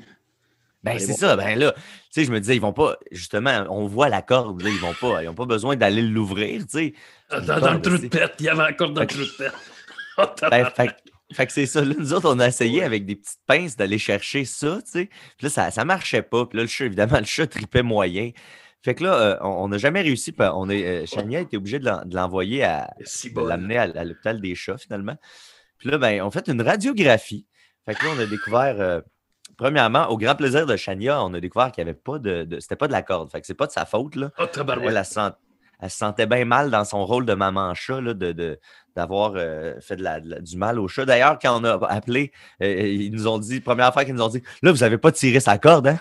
[0.83, 1.35] Ben, c'est ça.
[1.35, 4.61] Ben là, tu sais, je me disais, ils vont pas, justement, on voit la corde,
[4.61, 6.93] là, ils vont pas, ils ont pas besoin d'aller l'ouvrir, tu sais.
[7.29, 8.35] Dans, dans le trou de pète.
[8.39, 9.53] Il y avait encore dans le trou de pète.
[10.17, 10.75] Oh, Ben, tabarouette.
[10.75, 11.83] fait, que- fait que c'est ça.
[11.83, 15.05] Là, nous autres, on a essayé avec des petites pinces d'aller chercher ça, tu sais.
[15.37, 16.45] Puis là, ça, ça marchait pas.
[16.45, 18.31] Puis là, le chat, évidemment, le chat tripait moyen.
[18.83, 20.31] Fait que là, euh, on n'a jamais réussi.
[20.33, 22.93] puis On est, euh, Chania était obligé de l'en- de l'envoyer à,
[23.29, 23.45] bon.
[23.45, 25.15] l'amener à, à l'hôpital des chats, finalement.
[25.77, 27.47] Puis là, ben, on fait une radiographie.
[27.85, 29.01] Fait que là, on a découvert, euh,
[29.57, 32.59] premièrement, au grand plaisir de Chania, on a découvert qu'il n'y avait pas de, de-
[32.59, 33.31] C'était pas de la corde.
[33.31, 34.31] Fait que c'est pas de sa faute, là.
[34.37, 34.43] Oh,
[34.89, 35.31] Elle, elle, se sent-
[35.81, 38.59] elle se sentait bien mal dans son rôle de maman chat, là, de,
[38.95, 41.05] d'avoir euh, fait de la- de la- du mal au chat.
[41.05, 44.29] D'ailleurs, quand on a appelé, euh, ils nous ont dit, première affaire qu'ils nous ont
[44.29, 45.99] dit, là, vous n'avez pas tiré sa corde, hein?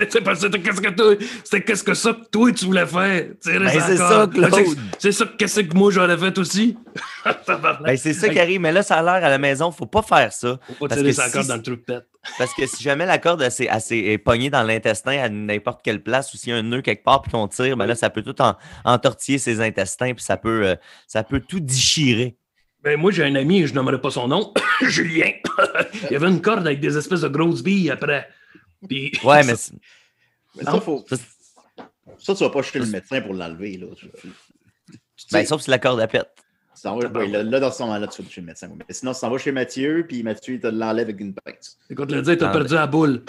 [0.08, 2.86] C'est parce que c'était qu'est-ce que toi, c'était qu'est-ce que ça que toi tu voulais
[2.86, 3.26] faire?
[3.44, 4.32] Ben, c'est ça, corde.
[4.34, 4.78] Claude.
[4.98, 6.76] C'est- ça que qu'est-ce que moi j'aurais fait aussi?
[7.84, 10.02] Ben, c'est ça qui arrive, mais là, ça a l'air à la maison, faut pas
[10.02, 10.58] faire ça.
[10.78, 12.06] Faut pas tirer que sa si- corde dans le trou de pète.
[12.38, 16.32] Parce que si jamais la corde elle, est pognée dans l'intestin à n'importe quelle place
[16.32, 18.22] ou s'il y a un nœud quelque part puis qu'on tire, ben là, ça peut
[18.22, 20.74] tout en- entortiller ses intestins puis ça peut, euh,
[21.06, 22.36] ça peut tout déchirer.
[22.82, 25.30] Ben, moi, j'ai un ami, je nommerai pas son nom, Julien.
[26.10, 28.26] Il y avait une corde avec des espèces de grosses billes après.
[28.88, 29.74] Puis, Ouais, mais c'est-
[30.56, 31.04] Mais ça, faut...
[31.08, 31.16] ça,
[32.18, 33.76] ça, tu vas pas chez le médecin pour l'enlever.
[33.76, 33.86] Là.
[33.96, 36.28] Tu- tu- tu sais, ben, sauf si la corde elle pète.
[36.84, 38.68] oui, là, là, dans ce moment-là, tu vas chez le médecin.
[38.76, 41.78] Mais sinon, tu t'en vas chez Mathieu, puis Mathieu, il te l'enlève avec une pince.
[41.90, 43.22] écoute, le dire, t'as perdu la boule.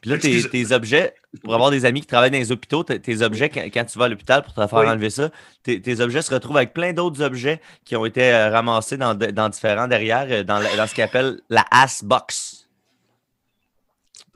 [0.00, 3.20] Puis là, tes, objets, pour avoir des amis qui travaillent dans les hôpitaux, tes, tes
[3.20, 4.86] objets, quand, quand tu vas à l'hôpital pour te faire Oui.
[4.86, 5.30] enlever ça,
[5.64, 9.14] tes, tes objets se retrouvent avec plein d'autres objets qui ont été euh, ramassés dans,
[9.16, 12.67] dans différents derrière, euh, dans, la- dans ce qu'on appelle la ass box.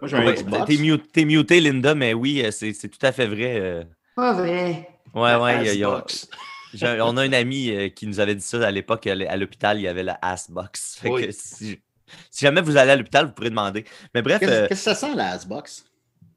[0.03, 0.65] Moi, j'ai un Ouais, Xbox?
[0.67, 3.61] T'es mu- t'es muté, Linda, mais oui, euh, c'est c'est tout à fait vrai.
[3.61, 3.85] euh.
[4.17, 4.89] Pas vrai.
[5.15, 6.05] Ouais, ouais, il y a-
[7.07, 9.83] on a un ami euh, qui nous avait dit ça à l'époque, à l'hôpital, il
[9.83, 10.97] y avait la ass box.
[11.01, 11.27] Fait Oui.
[11.27, 11.79] que si,
[12.33, 13.85] si jamais vous allez à l'hôpital, vous pourrez demander.
[14.13, 15.85] Mais bref, Qu'est-ce euh, que ça sent, la Xbox?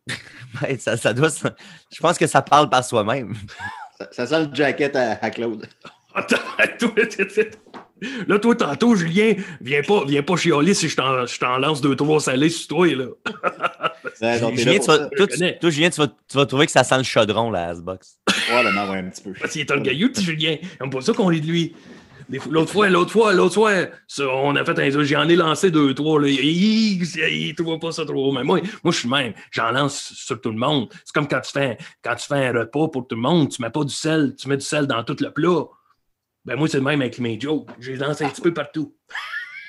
[0.62, 1.30] ouais, ça, ça doit.
[1.92, 3.34] Je pense que ça parle par soi-même.
[3.98, 5.68] Ça, ça sent le jacket à, à Claude.
[8.28, 10.96] Là, toi, tantôt, Julien, viens pas, viens pas chialer si je
[11.40, 13.06] t'en lance deux, trois salés sur toi, là.
[14.22, 16.72] Ouais, donc, Julien, là tu vas, toi, tu- Julien, tu vas, tu vas trouver que
[16.72, 18.18] ça sent le chaudron, la Xbox.
[18.48, 19.34] Probablement, ouais, un petit peu.
[19.40, 20.56] Parce qu'il est un gaillou, petit Julien.
[20.80, 21.74] J'aime pas ça qu'on rit de lui.
[22.50, 23.72] L'autre fois, l'autre fois, l'autre fois,
[24.08, 26.20] ça, on a fait un j'en ai lancé deux, trois.
[26.22, 26.28] Là.
[26.28, 28.32] Il, il, il- il trouve pas ça trop.
[28.32, 29.34] Mais moi, moi je suis le même.
[29.52, 30.88] J'en lance sur tout le monde.
[31.04, 33.62] C'est comme quand tu, fais, quand tu fais un repas pour tout le monde, tu
[33.62, 35.66] mets pas du sel, tu mets du sel dans tout le plat.
[36.46, 37.68] Ben moi, c'est le même avec mes jokes.
[37.80, 38.94] Je les lance un petit peu partout.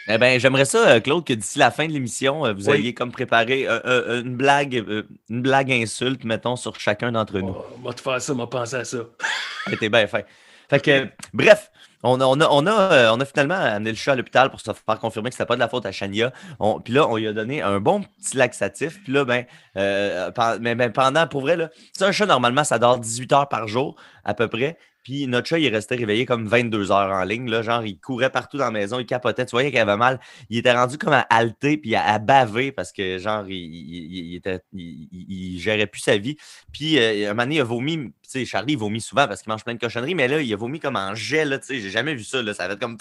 [0.08, 2.76] Eh bien, j'aimerais ça, euh, Claude, que d'ici la fin de l'émission, euh, vous Oui.
[2.78, 7.40] ayez comme préparé euh, euh, une blague, euh, une blague insulte, mettons, sur chacun d'entre
[7.40, 7.56] nous.
[7.58, 8.98] Oh, on va te faire ça, on va penser à ça.
[9.68, 10.24] C'était bien fait.
[10.70, 11.72] Fait que, bref,
[12.04, 14.60] on a, on, a, on, a, on a finalement amené le chat à l'hôpital pour
[14.60, 16.32] se faire confirmer que c'était pas de la faute à Chania.
[16.60, 19.02] On- Puis là, on lui a donné un bon petit laxatif.
[19.02, 19.44] Puis là, ben,
[19.76, 23.48] euh, mais, mais pendant, pour vrai, là, c'est un chat, normalement, ça dort 18 heures
[23.48, 24.78] par jour, à peu près.
[25.06, 27.48] Puis notre chat, il est resté réveillé comme 22 heures en ligne.
[27.48, 29.46] Là, genre, il courait partout dans la maison, il capotait.
[29.46, 30.18] Tu voyais qu'il avait mal.
[30.50, 34.42] Il était rendu comme à halter puis à, baver parce que, genre, il,
[34.72, 36.36] il, gérait plus sa vie.
[36.72, 37.98] Puis, euh, un moment donné, il a vomi.
[37.98, 40.52] Tu sais, Charlie, il vomit souvent parce qu'il mange plein de cochonneries, mais là, il
[40.52, 42.42] a vomi comme en là, Tu sais, j'ai jamais vu ça.
[42.42, 42.52] Là.
[42.52, 42.98] Ça avait comme.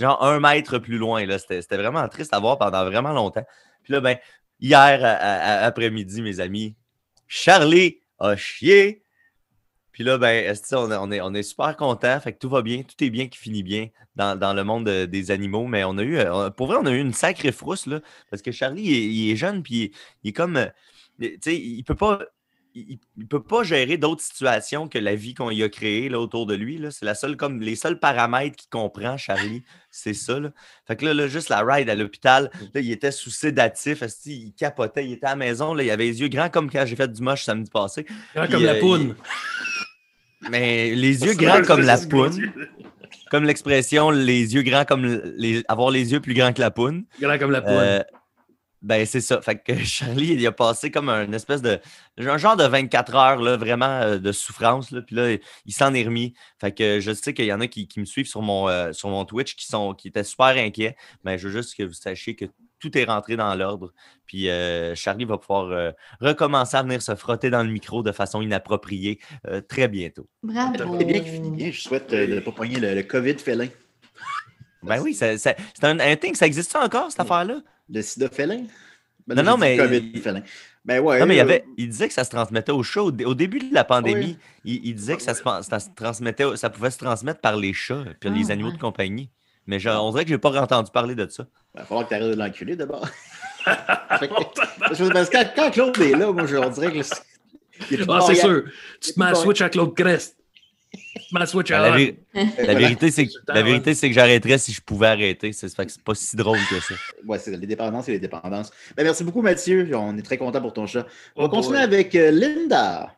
[0.00, 1.26] genre un mètre plus loin.
[1.26, 1.38] là.
[1.38, 3.44] C'était vraiment triste à voir pendant vraiment longtemps.
[3.82, 4.16] Puis là, ben.
[4.60, 5.04] hier
[5.62, 6.74] après-midi, mes amis,
[7.28, 9.01] Charlie a chié.
[9.92, 12.18] Puis là, ben, on, est- on est, on est super content.
[12.20, 14.88] Fait que tout va bien, tout est bien qui finit bien dans, dans le monde
[14.88, 15.66] euh, des animaux.
[15.66, 18.00] Mais on a eu, euh, pour vrai, on a eu une sacrée frousse, là,
[18.30, 19.92] parce que Charlie, il est, il est jeune, puis il, est-
[20.24, 20.66] il est comme, euh,
[21.20, 22.20] tu sais, il peut pas.
[22.74, 26.18] Il, il peut pas gérer d'autres situations que la vie qu'on y a créée là,
[26.18, 26.82] autour de lui.
[26.90, 30.40] C'est la seule, comme les seuls paramètres qu'il comprend, Charlie, c'est ça.
[30.40, 30.52] Là.
[30.86, 34.54] Fait que là, là, juste la ride à l'hôpital, là, il était sous sédatif, il
[34.54, 36.96] capotait, il était à la maison, là, il avait les yeux grands comme quand j'ai
[36.96, 38.06] fait du moche samedi passé.
[38.34, 39.16] Grand Puis, comme la euh, poune.
[40.50, 42.52] Mais les yeux grands comme la poune,
[43.30, 46.70] comme l'expression les yeux grands comme le- les, avoir les yeux plus grands que la
[46.70, 47.04] poune.
[47.20, 47.72] Grand comme la poune.
[47.74, 48.02] Euh,
[48.82, 49.40] ben, c'est ça.
[49.40, 51.78] Fait que Charlie, il a passé comme un espèce de.
[52.18, 54.90] Un genre de 24 heures, là, vraiment euh, de souffrance.
[54.90, 56.34] Là, puis là, il s'en est remis.
[56.60, 58.92] Fait que je sais qu'il y en a qui, qui me suivent sur mon, euh,
[58.92, 60.96] sur mon Twitch qui, sont, qui étaient super inquiets.
[61.24, 62.46] Mais je veux juste que vous sachiez que
[62.82, 63.92] tout est rentré dans l'ordre.
[64.26, 68.12] Puis euh, Charlie va pouvoir euh, recommencer à venir se frotter dans le micro de
[68.12, 70.26] façon inappropriée euh, très bientôt.
[70.42, 70.98] Bravo.
[70.98, 71.70] C'est bien qu'il finit bien.
[71.70, 73.68] Je souhaite euh, de ne pas pogner le, le COVID félin.
[74.82, 76.34] Ben oui, ça- ça- c'est un, un thing.
[76.34, 77.60] Ça existe encore, cette affaire-là?
[77.88, 78.64] Le sida félin?
[79.26, 80.42] Ben Non, non, mais- COVID félin.
[80.84, 81.20] Ben ouais.
[81.20, 83.02] Non, mais il, y avait, il disait que ça se transmettait au chat.
[83.02, 85.88] Au, dé- au début de la pandémie, il, il disait que ça se, ça se
[85.94, 88.74] transmettait, ça pouvait se transmettre par les chats et les Ah, animaux ouais.
[88.74, 89.30] de compagnie.
[89.66, 91.46] Mais je- on dirait que je n'ai pas entendu parler de ça.
[91.74, 93.06] Il va falloir que tu arrêtes de l'enculer d'abord.
[93.64, 94.20] Parce
[95.30, 96.98] que quand, Claude est là, moi, je on dirait que.
[96.98, 98.62] le- Ah, c'est il y a- sûr.
[99.00, 100.36] Tu te mets à switch à Claude Crest.
[100.92, 100.98] Tu
[101.28, 102.16] te mets à switch à Ben, la, vé-
[102.66, 103.62] la vérité, c'est que, Temps, la ouais.
[103.62, 105.52] vérité, c'est que j'arrêterais si je pouvais arrêter.
[105.52, 106.94] C'est fait que c'est pas si drôle que ça.
[107.26, 108.70] Ouais, c'est les dépendances et les dépendances.
[108.96, 109.88] Ben, merci beaucoup, Mathieu.
[109.94, 111.06] On est très content pour ton chat.
[111.36, 111.84] On Oh va continuer boy.
[111.84, 113.14] avec euh, Linda.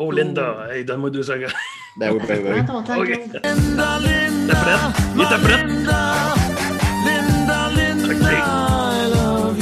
[0.00, 0.68] Oh, Linda.
[0.70, 1.52] Hey, donne-moi deux secondes.
[1.96, 2.62] Ben oui, ben oui.
[2.64, 3.06] Prends ton temps, Ok.
[3.06, 3.32] Claude.
[3.32, 4.80] T'es prête?
[5.16, 5.66] Il était prête?
[8.08, 9.58] OK.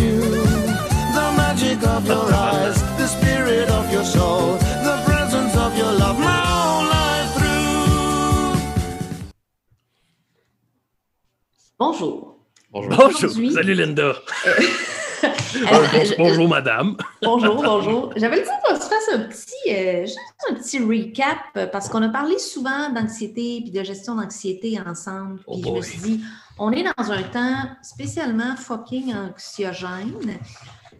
[11.78, 12.36] Bonjour.
[12.72, 12.90] Bonjour.
[12.90, 13.06] Bonjour.
[13.06, 14.02] Aujourd'hui- Salut, Linda.
[14.04, 14.14] Euh,
[15.70, 16.96] Bonjour, je- bonjour, madame.
[17.22, 18.12] Bonjour, bonjour.
[18.16, 20.18] J'avais le dit qu'on se fasse un petit, euh, juste
[20.50, 25.40] un petit recap euh, parce qu'on a parlé souvent d'anxiété puis de gestion d'anxiété ensemble.
[25.46, 26.20] Oh Puis je me suis dit,
[26.58, 30.38] on est dans un temps spécialement fucking anxiogène.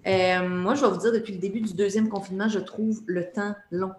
[0.06, 3.30] Euh, moi, je vais vous dire, depuis le début du deuxième confinement, je trouve le
[3.32, 3.92] temps long.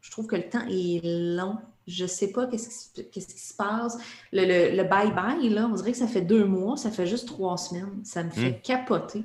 [0.00, 1.00] Je trouve que le temps est
[1.36, 1.56] long.
[1.86, 3.96] Je ne sais pas qu'est-ce qui, se- qu'est-ce qui se passe.
[4.32, 8.00] Le bye-bye, là, on dirait que ça fait deux mois, ça fait juste trois semaines.
[8.04, 9.24] Ça me fait capoter.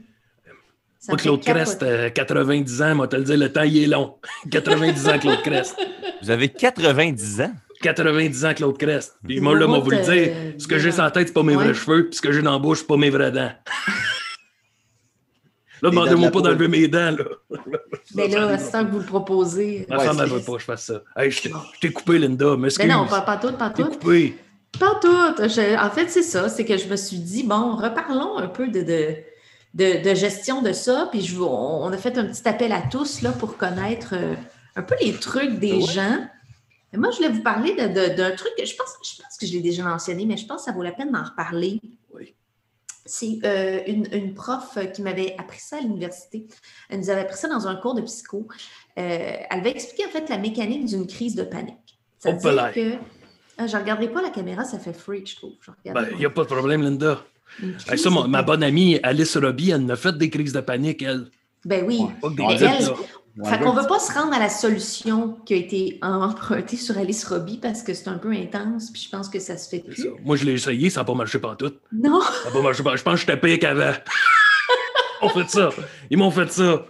[0.99, 1.41] Ça Moi, Claude.
[1.43, 4.15] Crest, euh, 90 ans, moi, te le dire, le temps, il est long.
[4.51, 5.75] 90 ans, Claude Crest.
[6.21, 7.51] Vous avez 90 ans.
[7.81, 9.15] 90 ans, Claude Crest.
[9.23, 11.33] Puis moi, là, moi, vous le euh, dire, ce que j'ai sur la tête, c'est
[11.33, 11.65] pas mes Ouais.
[11.65, 13.51] vrais cheveux, puis ce que j'ai dans la bouche, c'est pas mes vraies dents.
[15.83, 17.57] Là, de demandez-moi pas d'enlever mes dents, là.
[18.15, 19.85] Mais là, c'est temps que vous le proposez.
[19.87, 21.01] Ma Ouais, femme, elle veut pas que je fasse ça.
[21.15, 22.89] Hey, je t'ai- coupé, Linda, Mais m'excuse.
[22.89, 23.89] non, pas, pas tout, pas Je t'ai tout.
[23.99, 24.35] coupé.
[24.79, 25.35] Pas tout.
[25.43, 26.49] Je- en fait, c'est ça.
[26.49, 29.15] C'est que je me suis dit, bon, reparlons un peu de, de,
[29.73, 31.07] de- de gestion de ça.
[31.11, 34.35] Puis je, vous- on a fait un petit appel à tous là, pour connaître euh,
[34.75, 36.27] un peu les trucs des gens.
[36.93, 39.51] Mais moi, je voulais vous parler d'un truc que je pense, je pense que je
[39.53, 41.81] l'ai déjà mentionné, mais je pense que ça vaut la peine d'en reparler.
[42.13, 42.33] Oui.
[43.05, 46.45] C'est euh, une, une prof qui m'avait appris ça à l'université.
[46.89, 48.47] Elle nous avait appris ça dans un cours de psycho.
[48.97, 51.99] Euh, elle avait expliqué en fait la mécanique d'une crise de panique.
[52.19, 52.93] Ça veut dire que.
[53.59, 55.53] Ah, je ne regarderai pas la caméra, ça fait freak, je trouve.
[55.61, 57.23] Je Ben, il n'y a pas de problème, Linda.
[57.95, 61.27] Ça, ma bonne amie Alice Robbie, elle en a fait des crises de panique, elle.
[61.65, 62.01] Ben oui.
[62.21, 65.37] Pas que des Ouais, elle- Fait qu'on ne veut pas se rendre à la solution
[65.45, 69.09] qui a été empruntée sur Alice Robbie parce que c'est un peu intense, puis je
[69.15, 70.09] pense que ça se fait C'est ça.
[70.09, 70.23] plus.
[70.25, 71.79] Moi, je l'ai essayé, ça n'a pas marché pantoute.
[71.91, 72.19] Non!
[72.21, 72.97] Ça n'a pas marché pantoute.
[72.99, 73.91] Je pense que j'étais pire qu'avant.
[75.21, 75.69] Ils m'ont fait ça.
[76.09, 76.85] Ils m'ont fait ça.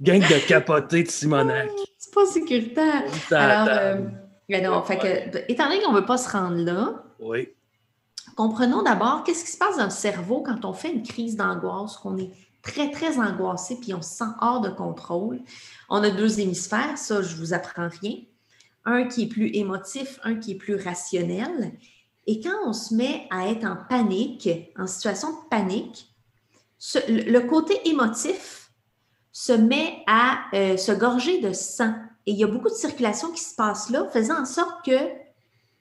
[0.00, 1.68] Gang de capotés de Simonac.
[1.98, 3.02] C'est pas sécuritaire.
[3.30, 3.96] Alors, euh,
[4.48, 7.48] ben non, fait que, étant donné qu'on ne veut pas se rendre là, Oui.
[8.36, 11.96] Comprenons d'abord qu'est-ce qui se passe dans le cerveau quand on fait une crise d'angoisse,
[11.96, 12.30] qu'on est
[12.62, 15.40] très, très angoissé, puis on se sent hors de contrôle.
[15.88, 18.16] On a deux hémisphères, ça, je vous apprends rien.
[18.84, 21.72] Un qui est plus émotif, un qui est plus rationnel.
[22.26, 26.08] Et quand on se met à être en panique, en situation de panique,
[27.08, 28.70] le côté émotif
[29.32, 31.94] se met à euh, se gorger de sang.
[32.26, 35.19] Et il y a beaucoup de circulation qui se passe là, faisant en sorte que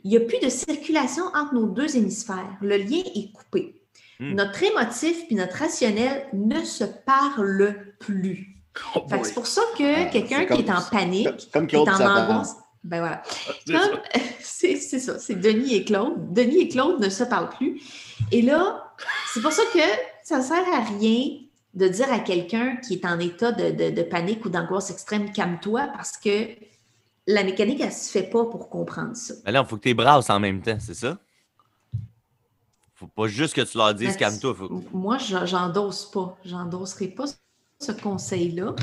[0.04, 2.58] il n'y a plus de circulation entre nos deux hémisphères.
[2.62, 3.76] Le lien est coupé.
[4.20, 4.34] Hmm.
[4.36, 8.56] Notre émotif puis notre rationnel ne se parlent plus.
[8.96, 11.88] Oh c'est pour ça que Ah, quelqu'un qui est en panique, Comme qui est en
[11.88, 13.24] angoisse, ben voilà.
[13.66, 14.20] C'est Comme- ça.
[14.42, 16.34] C'est c'est ça, c'est Denis et Claude.
[16.34, 17.82] Denis et Claude ne se parlent plus.
[18.32, 18.94] Et là,
[19.34, 19.80] c'est pour ça que
[20.24, 21.30] ça ne sert à rien
[21.74, 25.32] de dire à quelqu'un qui est en état de, de- de panique ou d'angoisse extrême,
[25.32, 26.48] calme-toi, parce que
[27.32, 29.36] la mécanique, elle ne se fait pas pour comprendre ça.
[29.46, 31.18] Mais là, il faut que tu brasses en même temps, c'est ça?
[32.96, 34.56] Faut pas juste que tu leur dises Ben, calme-toi.
[34.56, 34.84] Faut...
[34.92, 36.38] Moi, je- j'endosse pas.
[36.44, 37.26] J'endosserai pas
[37.80, 38.76] ce conseil-là.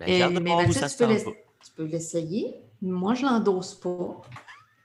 [0.00, 1.32] Ben, Euh, mais Mathieu, tu peux
[1.64, 2.54] tu peux l'essayer.
[2.80, 4.22] Moi, je l'endosse pas,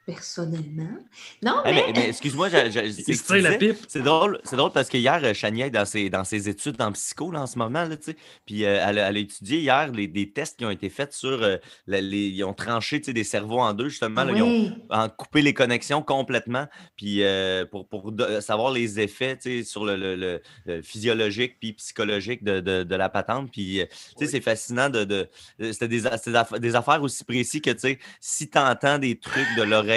[0.06, 0.98] personnellement.
[1.44, 2.70] Non, Eh, mais, mais, mais excuse-moi, c'est
[3.42, 3.78] la pipe.
[3.88, 6.82] C'est drôle, c'est drôle parce que hier, euh, Chania est dans ses, dans ses études
[6.82, 8.18] en psycho là, en ce moment, là, tu sais.
[8.46, 11.14] puis euh, elle, a- elle a étudié hier les, des tests qui ont été faits
[11.14, 11.44] sur.
[11.44, 14.24] euh, la- les, ils ont tranché tu sais, des cerveaux en deux, justement.
[14.24, 19.00] là, ils ont en coupé les connexions complètement, puis euh, pour, pour de- savoir les
[19.00, 23.10] effets tu sais, sur le, le- le- le physiologique puis psychologique de, de- de la
[23.10, 23.52] patente.
[23.52, 23.86] Puis, euh,
[24.18, 25.04] tu sais, c'est fascinant de.
[25.04, 25.30] de-
[25.60, 29.18] C'était des, des aff- des affaires aussi précises que, tu sais, si tu entends des
[29.20, 29.91] trucs de l'oreille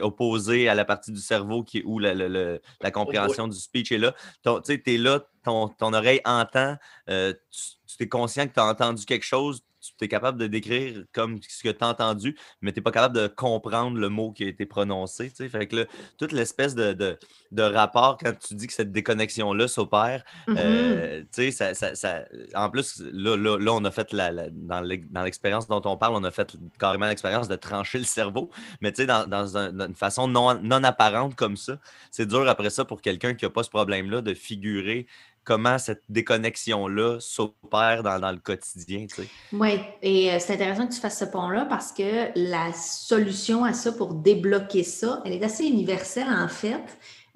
[0.00, 3.92] opposée à la partie du cerveau qui, où la, le- le- la compréhension du speech
[3.92, 4.14] est là,
[4.44, 6.76] tu sais, es là, ton, ton oreille entend,
[7.08, 10.46] euh, tu, tu es conscient que tu as entendu quelque chose, tu es capable de
[10.46, 14.08] décrire comme ce que tu as entendu, mais tu n'es pas capable de comprendre le
[14.08, 15.30] mot qui a été prononcé.
[15.30, 15.48] tu sais.
[15.48, 15.84] Fait que là,
[16.18, 17.18] toute l'espèce de, de-
[17.50, 20.56] de rapport, quand tu dis que cette déconnexion-là s'opère, Mhm.
[20.58, 22.24] euh, ça, ça- ça-
[22.54, 25.82] en plus, là, là, là, on a fait la, la- dans l'ex- dans l'expérience dont
[25.84, 29.72] on parle, on a fait carrément l'expérience de trancher le cerveau, mais dans, dans un-
[29.72, 31.78] dans une façon non, non apparente comme ça,
[32.10, 35.06] c'est dur après ça pour quelqu'un qui n'a pas ce problème-là de figurer
[35.44, 39.06] comment cette déconnexion-là s'opère dans, dans le quotidien.
[39.06, 39.28] tu sais.
[39.52, 43.72] Oui, et euh, c'est intéressant que tu fasses ce pont-là parce que la solution à
[43.72, 46.82] ça pour débloquer ça, elle est assez universelle en fait,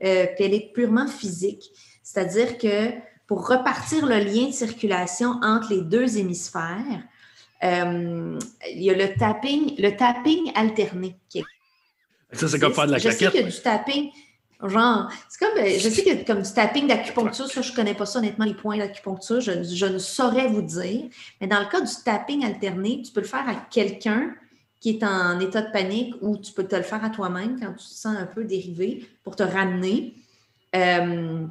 [0.05, 1.65] euh, puis elle est purement physique.
[2.03, 2.93] C'est-à-dire que
[3.27, 7.03] pour repartir le lien de circulation entre les deux hémisphères,
[7.65, 8.39] euh,
[8.71, 11.43] il y a le tapping, le tapping alterné qui
[12.33, 14.11] Ça, c'est comme faire de la je sais qu'il y a du tapping.
[14.63, 17.95] Genre, c'est comme, euh, je sais a comme du tapping d'acupuncture, ça, je ne connais
[17.95, 21.11] pas ça, honnêtement, les points d'acupuncture, je, je ne saurais vous dire.
[21.41, 24.35] Mais dans le cas du tapping alterné, tu peux le faire à quelqu'un
[24.81, 27.73] qui est en état de panique ou tu peux te le faire à toi-même quand
[27.73, 30.15] tu te sens un peu dérivé pour te ramener.
[30.75, 31.47] Euh,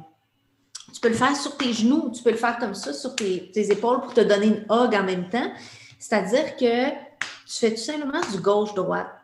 [0.92, 3.50] tu peux le faire sur tes genoux, tu peux le faire comme ça, sur tes,
[3.52, 5.52] tes épaules pour te donner une hug en même temps.
[5.98, 9.15] C'est-à-dire que tu fais tout simplement du gauche-droite.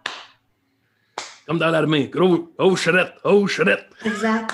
[1.47, 2.09] Comme dans l'armée.
[2.09, 3.87] Gros, oh, charrette, oh, charrette.
[4.05, 4.51] Exact.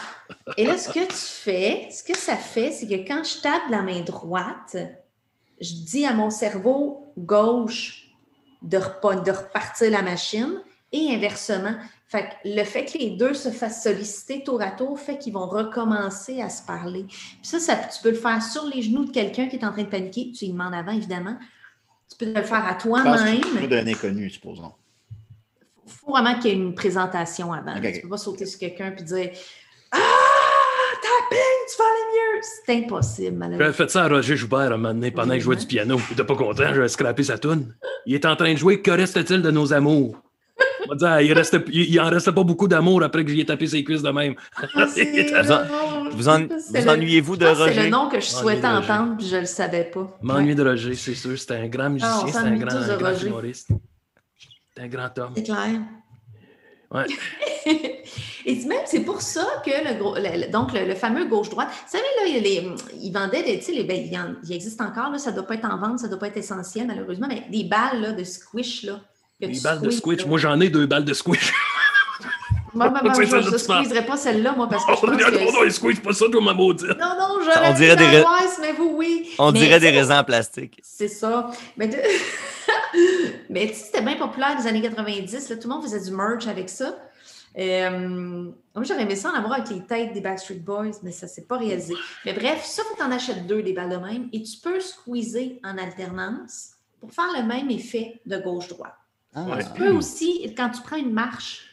[0.56, 3.68] Et là, ce que tu fais, ce que ça fait, c'est que quand je tape
[3.70, 4.76] la main droite,
[5.60, 8.08] je dis à mon cerveau gauche
[8.62, 10.62] de, repa- de repartir la machine
[10.92, 11.74] et inversement.
[12.06, 15.34] Fait que le fait que les deux se fassent solliciter tour à tour fait qu'ils
[15.34, 17.04] vont recommencer à se parler.
[17.06, 19.72] Puis ça, ça, tu peux le faire sur les genoux de quelqu'un qui est en
[19.72, 20.32] train de paniquer.
[20.32, 21.36] Tu lui demandes avant, évidemment.
[22.10, 23.40] Tu peux le faire à toi-même.
[23.68, 24.72] d'un inconnu, supposons.
[25.88, 27.74] Il faut vraiment qu'il y ait une présentation avant.
[27.80, 29.30] Tu ne peux pas sauter sur quelqu'un et dire
[29.92, 29.98] Ah,
[31.02, 31.38] tapping,
[31.70, 32.40] tu vas aller mieux.
[32.66, 33.72] C'est impossible, J'avais malheureusement.
[33.72, 35.98] fait ça à Roger Joubert un moment donné pendant que je jouais du piano.
[36.10, 37.74] Il était pas content, j'avais scrappé sa toune.
[38.06, 40.16] Il est en train de jouer Que reste-t-il de nos amours?
[40.86, 43.40] On va dire, il, restait, il, il en restait pas beaucoup d'amour après que j'y
[43.40, 44.34] ai tapé ses cuisses de même.
[44.74, 46.08] Ah, Vous en- drôle.
[46.12, 47.82] Vous, en- C'est vous le- ennuyez-vous de que C'est Roger?
[47.84, 48.90] le nom que je souhaitais Roger.
[48.92, 50.16] entendre, puis je ne le savais pas.
[50.22, 51.38] M'ennuie Ouais, de Roger, c'est sûr.
[51.38, 53.26] C'était un grand musicien, Ah, c'était un grand, un grand Roger.
[53.26, 53.68] humoriste.
[54.80, 55.32] Un grand homme.
[55.36, 55.80] C'est clair.
[56.90, 57.04] Ouais.
[58.46, 61.68] Et même, c'est pour ça que le, gros, le- le- donc le, le fameux gauche-droite,
[61.68, 64.52] vous savez, là, il, les, vendait, des, tu sais, les, ben, il, y en- il
[64.54, 66.38] existe encore, là, ça ne doit pas être en vente, ça ne doit pas être
[66.38, 69.00] essentiel, malheureusement, mais des balles là, de squish, là.
[69.40, 70.22] Des balles de squish.
[70.22, 70.26] là.
[70.28, 71.52] Moi, j'en ai deux balles de squish.
[72.72, 73.84] Moi, C'est je celle ne dont tu parles.
[73.84, 75.52] squeezerai pas celle-là, moi, parce que je pense que...
[75.52, 76.88] non, il squish pas ça, toi, ma maudite.
[76.88, 79.28] Non, non, On j'aurais dirait des ra- l'angoisse, mais vous, oui.
[79.38, 80.80] On Mais, dirait des raisins en plastique.
[80.82, 81.50] C'est ça.
[81.76, 81.96] Mais, de-
[83.50, 85.48] mais tu sais, c'était bien populaire des années 90.
[85.48, 86.96] Là, tout le monde faisait du merch avec ça.
[87.58, 91.26] Euh, moi, j'aurais aimé ça en avoir avec les têtes des Backstreet Boys, mais ça
[91.26, 91.94] ne s'est pas réalisé.
[92.24, 94.58] Mais bref, ça, faut que tu en achètes deux des balles de même et tu
[94.58, 98.94] peux squeezer en alternance pour faire le même effet de gauche-droite.
[99.34, 99.64] Ah, Ouais.
[99.64, 101.68] Tu peux aussi, quand tu prends une marche,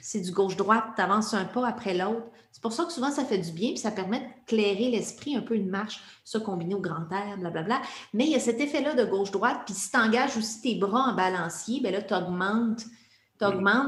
[0.00, 2.26] c'est du gauche-droite, tu avances un pas après l'autre.
[2.52, 5.34] C'est pour ça que souvent ça fait du bien, puis ça permet de clairer l'esprit,
[5.36, 7.80] un peu une marche, ça combiné au grand air, blablabla.
[8.12, 11.10] Mais il y a cet effet-là de gauche-droite, puis si tu engages aussi tes bras
[11.10, 12.84] en balancier, ben là, tu augmentes,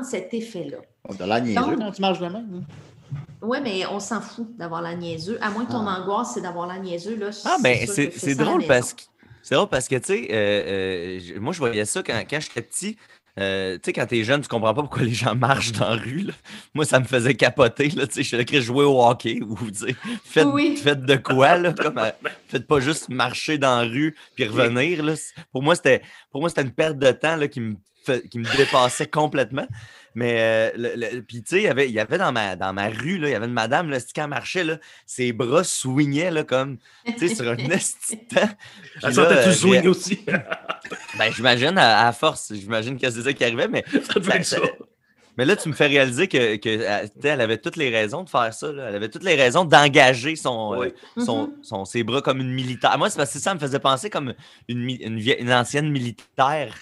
[0.04, 0.78] cet effet-là.
[1.08, 2.34] On a l'air niaiseux Donc- quand tu marches de même.
[2.64, 3.18] hein?
[3.42, 5.38] Oui, mais on s'en fout d'avoir la niaiseux.
[5.42, 6.00] À moins que ton Ah.
[6.00, 7.16] angoisse, c'est d'avoir la niaiseux.
[7.16, 9.02] Là, Ah, ben, c'est la drôle parce que.
[9.42, 12.62] C'est drôle parce que, tu sais, euh, euh, moi, je voyais ça quand, quand j'étais
[12.62, 12.96] petit.
[13.40, 15.96] Euh, tu sais, quand t'es jeune, tu comprends pas pourquoi les gens marchent dans la
[15.96, 16.20] rue.
[16.20, 16.32] là.
[16.72, 17.88] Moi, ça me faisait capoter.
[17.90, 19.56] Là, tu sais, je suis là jouer au hockey ou,
[20.24, 20.76] faites, Oui.
[20.76, 22.10] faites de quoi, là, comme, euh,
[22.48, 25.02] faites pas juste marcher dans la rue puis revenir.
[25.02, 25.14] Là.
[25.52, 27.74] Pour moi, c'était pour moi, c'était une perte de temps là, qui me
[28.30, 29.66] qui me dépassait complètement.
[30.16, 32.54] Mais, euh, le- le- puis tu sais, il y avait, il y avait dans ma,
[32.54, 35.32] dans ma rue, là, il y avait une madame, là, quand elle marchait, là, ses
[35.32, 36.78] bras swingaient, là, comme,
[37.18, 38.46] tu sais, sur un esti de temps.
[38.46, 40.20] Puis Elle sentait euh, tu swing aussi.
[41.18, 44.44] Ben, j'imagine, à, à force, j'imagine que c'est ça qui arrivait, mais ça devait être
[44.44, 44.62] ça- ça.
[45.36, 48.22] mais là, tu me fais réaliser que, que elle, sais, elle avait toutes les raisons
[48.22, 48.70] de faire ça.
[48.70, 48.88] là.
[48.90, 51.52] Elle avait toutes les raisons d'engager son, euh, son, Mhm.
[51.62, 52.96] son- ses bras comme une militaire.
[52.98, 54.34] Moi, c'est parce que ça me faisait penser comme
[54.68, 56.74] une, une ancienne militaire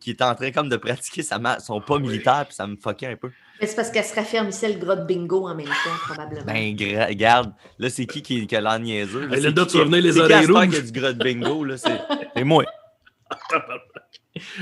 [0.00, 2.76] qui était en train comme de pratiquer sa ma- son pas militaire, puis ça me
[2.76, 3.30] fuckait un peu.
[3.60, 5.74] Mais c'est parce qu'elle se raffermissait le gros de bingo en même temps,
[6.06, 6.44] probablement.
[6.44, 6.76] Ben,
[7.08, 9.20] regarde, là, c'est qui qui, qui a l'air niaiseux?
[9.26, 9.34] là?
[9.34, 10.68] Hey, C'est Linda, qui tu vas venir les c'est oreilles rouges?
[10.70, 11.76] qui a du gros de bingo, là?
[11.78, 11.98] C'est
[12.36, 12.64] c'est moi.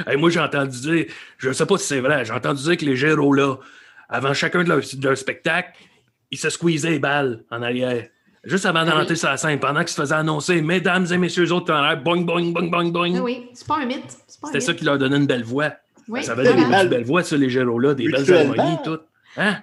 [0.07, 1.07] Hey, moi, j'ai entendu dire,
[1.37, 3.57] je ne sais pas si c'est vrai, j'ai entendu dire que les géros là,
[4.09, 5.73] avant chacun de leurs de leurs spectacles,
[6.31, 8.07] ils se squeezaient les balles en arrière.
[8.47, 11.73] Juste avant d'entrer sur la scène, pendant qu'ils se faisaient annoncer, mesdames et messieurs, autres
[11.73, 13.15] en arrière, boing, boing, boing, boing, boing.
[13.17, 14.17] Ah oui, c'est pas un mythe.
[14.27, 15.73] C'était ça qui leur donnait une belle voix.
[16.09, 16.89] Oui, ça avait Des balles.
[16.89, 18.99] belles voix, ça, les géros là, des belles harmonies, tout.
[19.39, 19.57] Hein?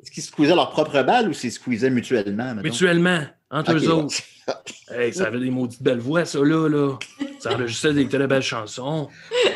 [0.00, 2.54] Est-ce qu'ils squeezaient leur propre balle ou s'ils squeezaient mutuellement?
[2.54, 2.62] mettons?
[2.62, 3.20] Mutuellement,
[3.50, 4.04] entre eux bon.
[4.04, 4.14] autres.
[4.90, 6.68] Hey, ça avait des maudites belles voix, ça, là.
[6.68, 6.98] là.
[7.40, 9.08] Ça enregistrait des très belles chansons.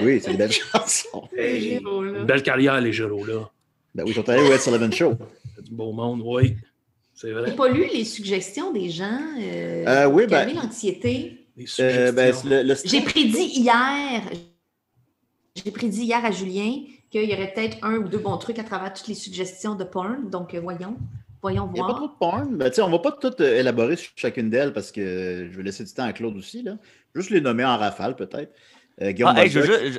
[0.02, 1.28] Oui, c'est des belles chansons.
[1.36, 3.48] Une belle carrière, les géros là.
[3.94, 5.14] Ben oui, ils sont allés au Ed Sullivan Show.
[5.54, 6.56] C'est du beau monde, oui.
[7.14, 7.54] C'est J'ai vrai.
[7.56, 11.46] pas lu les suggestions des gens euh, Euh, oui, ben- l'anxiété?
[11.78, 12.50] Euh, ben, suggestions.
[12.50, 14.22] le, le- J'ai prédit hier,
[15.54, 18.64] j'ai prédit hier à Julien qu'il y aurait peut-être un ou deux bons trucs à
[18.64, 20.28] travers toutes les suggestions de porn.
[20.28, 20.96] Donc, euh, voyons,
[21.40, 22.12] voyons Il n'y a pas trop voir.
[22.12, 22.56] de porn.
[22.56, 25.48] Ben, tu sais, on ne va pas tout euh, élaborer sur chacune d'elles parce que
[25.50, 26.62] je vais laisser du temps à Claude aussi.
[26.64, 26.76] Là.
[27.14, 28.52] Juste les nommer en rafale, peut-être.
[29.00, 29.76] Euh, Guillaume Ah, hey, je, Bolduc.
[29.86, 29.98] je- je-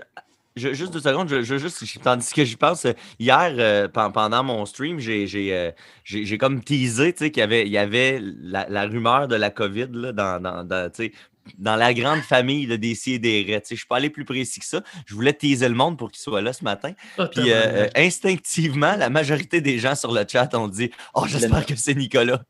[0.55, 2.87] je- juste deux secondes, je, je- juste, je- tandis que j'y pense,
[3.19, 5.71] hier, euh, pen- pendant mon stream, j'ai j'ai, euh,
[6.03, 9.27] j'ai- j'ai comme teasé tu sais, qu'il y avait, il y avait la, la rumeur
[9.27, 11.11] de la COVID là, dans, dans, dans, tu sais,
[11.59, 14.25] dans la grande famille des si et des sais, Je ne suis pas allé plus
[14.25, 14.81] précis que ça.
[15.05, 16.93] Je voulais teaser le monde pour qu'il soit là ce matin.
[17.33, 17.53] Puis euh,
[17.85, 21.93] euh, instinctivement, la majorité des gens sur le chat ont dit Oh, j'espère que c'est
[21.93, 22.41] Nicolas.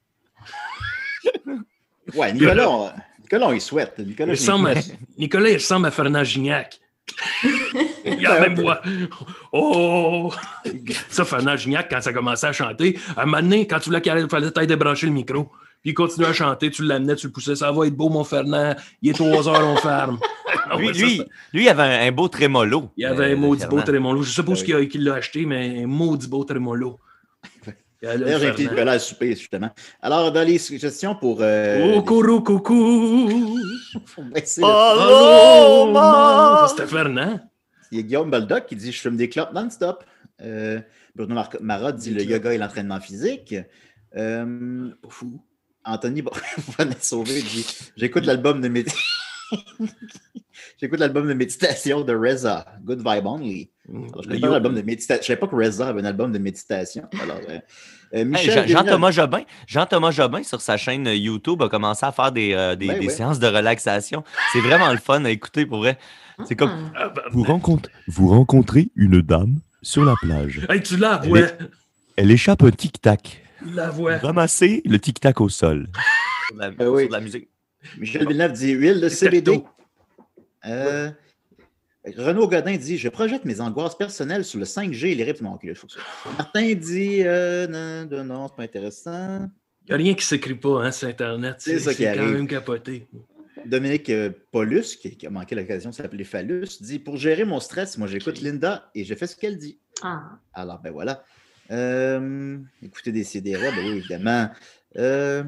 [2.13, 2.91] Ouais, Nicolas, on,
[3.21, 3.97] Nicolas, on y souhaite.
[3.99, 4.73] Nicolas, il je- ressemble à-
[5.17, 6.79] Nicolas, il ressemble à Fernand Gignac.
[8.05, 8.81] Il a la même voix.
[9.51, 10.31] Oh!
[11.09, 14.01] Ça, Fernand Gignac, quand ça commençait à chanter, à un moment donné, quand tu voulais
[14.01, 15.45] qu'il fallait peut-être débrancher le micro.
[15.81, 17.55] Puis il continuait à chanter, tu l'amenais, tu le poussais.
[17.55, 18.73] Ça va être beau, mon Fernand.
[19.03, 20.19] Il est 3 heures, on ferme.
[20.67, 21.21] Ah Lui,
[21.53, 22.89] lui, avait un, un beau trémolo.
[22.97, 23.83] il y avait euh, un maudit beau Fernand.
[23.85, 24.21] trémolo.
[24.23, 26.97] Je suppose Ah qu'il a- qu'il l'a acheté, mais un maudit beau trémolo.
[28.01, 28.63] D'ailleurs, j'ai invité.
[28.63, 29.69] Nicolas à souper, justement.
[30.01, 31.39] Alors, dans les suggestions pour.
[31.41, 33.57] Euh, Oh, courou, coucou!
[34.63, 37.39] Allô, Ça, C'était Fernand.
[37.91, 40.03] Il y a Guillaume Baldock qui dit Je fume des clopes non-stop.
[40.41, 40.81] Euh,
[41.15, 42.29] Bruno Mar- Marat dit le clopes.
[42.31, 43.55] yoga et l'entraînement physique.
[44.15, 45.39] Euh, Pas fou.
[45.85, 46.31] Anthony Bon-
[46.77, 47.65] Bonnet Sauvé dit
[47.95, 48.93] J'écoute l'album de médi-
[50.79, 53.69] J'écoute l'album de méditation de Reza, Good Vibe Only.
[53.89, 55.21] Alors, je Le connais pas yo- l'album de méditation.
[55.21, 57.03] Je savais pas que Reza avait un album de méditation.
[57.21, 57.59] Alors, euh,
[58.13, 62.11] euh, Hey, Michel Jean- Jean-Thomas Jobin, Jean-Thomas Jobin sur sa chaîne YouTube a commencé à
[62.11, 63.13] faire des, euh, des, Ouais, des ouais.
[63.13, 64.23] séances de relaxation.
[64.53, 65.97] C'est vraiment le fun à écouter pour vrai.
[66.45, 67.03] C'est comme Ah.
[67.05, 70.65] Ah, bah, Vous, rencontre- vous rencontrez une dame sur la plage.
[70.69, 71.39] Hey, tu la vois.
[72.17, 73.41] Elle échappe un tic-tac.
[73.73, 74.17] La voit.
[74.17, 75.87] Ramassez le tic-tac au sol.
[76.47, 77.01] sur de la, Ah oui.
[77.01, 77.49] sur de la musique.
[77.97, 79.63] Michel Villeneuve dit huile de CBD.
[80.65, 81.11] Euh,
[82.17, 85.49] Renaud Godin dit Je projette mes angoisses personnelles sur le 5G et les rythmes.
[85.87, 85.99] Ça-
[86.37, 89.49] Martin dit euh, Non, non, non, c'est pas intéressant.
[89.87, 91.55] Il n'y a rien qui s'écrit pas hein, sur Internet.
[91.59, 92.33] C'est ça qui quand arrive.
[92.33, 93.07] même capoté.
[93.65, 97.59] Dominique euh, Paulus, qui, qui a manqué l'occasion de s'appeler Phallus, dit Pour gérer mon
[97.59, 99.79] stress, moi j'écoute Linda et je fais ce qu'elle dit.
[100.03, 100.39] Ah.
[100.53, 101.23] Alors, ben voilà.
[101.71, 104.49] Euh, écoutez des CDR, ben oui, évidemment.
[104.97, 105.43] Euh,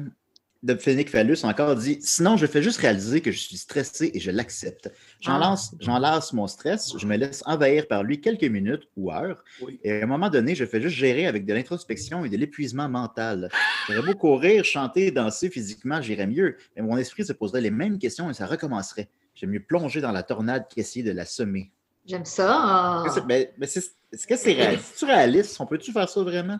[0.64, 4.18] de Phénix Phallus encore dit Sinon, je fais juste réaliser que je suis stressé et
[4.20, 4.90] je l'accepte.
[5.20, 6.20] J'en Ah.
[6.32, 9.42] mon stress, je me laisse envahir par lui quelques minutes ou heures.
[9.62, 9.78] Oui.
[9.84, 12.88] Et à un moment donné, je fais juste gérer avec de l'introspection et de l'épuisement
[12.88, 13.50] mental.
[13.88, 16.56] J'aurais beau courir, chanter, danser physiquement, j'irais mieux.
[16.76, 19.08] Mais mon esprit se poserait les mêmes questions et ça recommencerait.
[19.34, 21.70] J'aime mieux plonger dans la tornade qu'essayer de la semer.
[22.04, 23.04] J'aime ça.
[23.06, 24.84] Est-ce que c'est- ben, ben, c'est- Est-ce que c'est réaliste?
[24.94, 25.56] C'est-tu réaliste?
[25.60, 26.58] On peut-tu faire ça vraiment?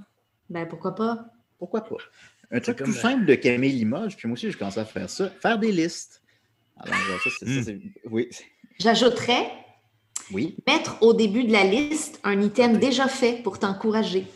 [0.50, 1.24] Ben, pourquoi pas?
[1.58, 1.96] Pourquoi pas?
[2.50, 5.10] Un truc tout la- simple de Camille Limoges, puis moi aussi, je commence à faire
[5.10, 5.30] ça.
[5.42, 6.22] Faire des listes.
[6.78, 7.46] Alors, ça, c'est.
[7.46, 7.62] ça, Hmm.
[7.64, 7.80] c'est-
[8.10, 8.28] Oui.
[8.78, 9.50] J'ajouterais
[10.32, 10.56] Oui.
[10.66, 14.26] mettre au début de la liste un item déjà fait pour t'encourager.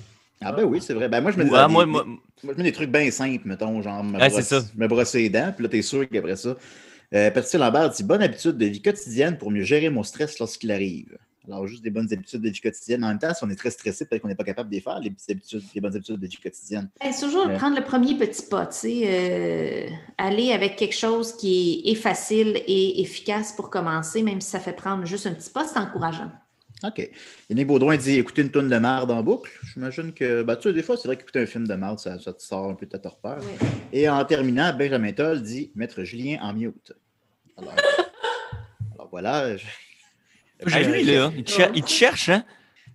[0.41, 1.09] Ah, ben oui, c'est vrai.
[1.09, 1.51] Ben, moi, je me dis.
[1.51, 4.41] Des, moi, des- moi- moi, je mets des trucs bien simples, mettons, genre me, brosse-
[4.43, 4.63] ça.
[4.77, 6.57] me brosser les dents, puis là, t'es sûr qu'après ça.
[7.15, 10.73] Euh, Patricia Lambert dit bonne habitude de vie quotidienne pour mieux gérer mon stress lorsqu'il
[10.73, 11.17] arrive.
[11.49, 13.03] Alors, juste des bonnes habitudes de vie quotidienne.
[13.05, 14.81] En même temps, si on est très stressé, peut-être qu'on n'est pas capable de les
[14.81, 16.89] faire, les, petites habitudes, les bonnes habitudes de vie quotidienne.
[17.03, 17.57] Ben, c'est toujours Ouais.
[17.57, 19.89] prendre le premier petit pas, tu sais, euh,
[20.19, 24.73] aller avec quelque chose qui est, facile et efficace pour commencer, même si ça fait
[24.73, 26.31] prendre juste un petit pas, c'est encourageant.
[26.85, 27.11] OK.
[27.51, 29.51] Yannick Baudouin dit écouter une tonne de marde en boucle.
[29.73, 32.19] J'imagine que, ben, tu sais, des fois, c'est vrai qu'écouter un film de marde, ça,
[32.19, 33.39] ça te sort un peu de ta torpeur.
[33.41, 33.69] Oui.
[33.93, 36.93] Et en terminant, Benjamin Toll dit mettre Julien en mute.
[37.57, 37.75] Alors,
[38.95, 39.57] alors voilà.
[39.57, 39.65] je-
[40.67, 42.45] Hey, lui, là, il te, cher- il te cherche, hein?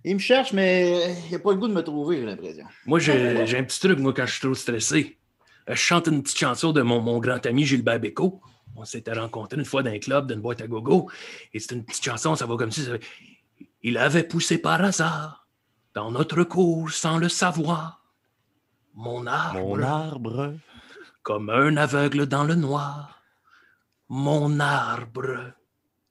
[0.04, 2.64] Il me cherche, mais il n'a pas le goût de me trouver, j'ai l'impression.
[2.86, 5.18] Moi, j'ai un petit truc, moi, quand je suis trop stressé.
[5.68, 8.40] Euh, Je chante une petite chanson de mon, mon grand ami Gilbert Bécaud.
[8.76, 11.10] On s'était rencontrés une fois dans un club, dans une boîte à gogo.
[11.52, 13.00] Et c'est une petite chanson, ça va comme si ça fait,
[13.82, 15.46] Il avait poussé par hasard
[15.94, 18.04] dans notre cour sans le savoir.
[18.94, 20.54] Mon arbre, Mon arbre.
[21.22, 23.20] comme un aveugle dans le noir.
[24.08, 25.52] Mon arbre.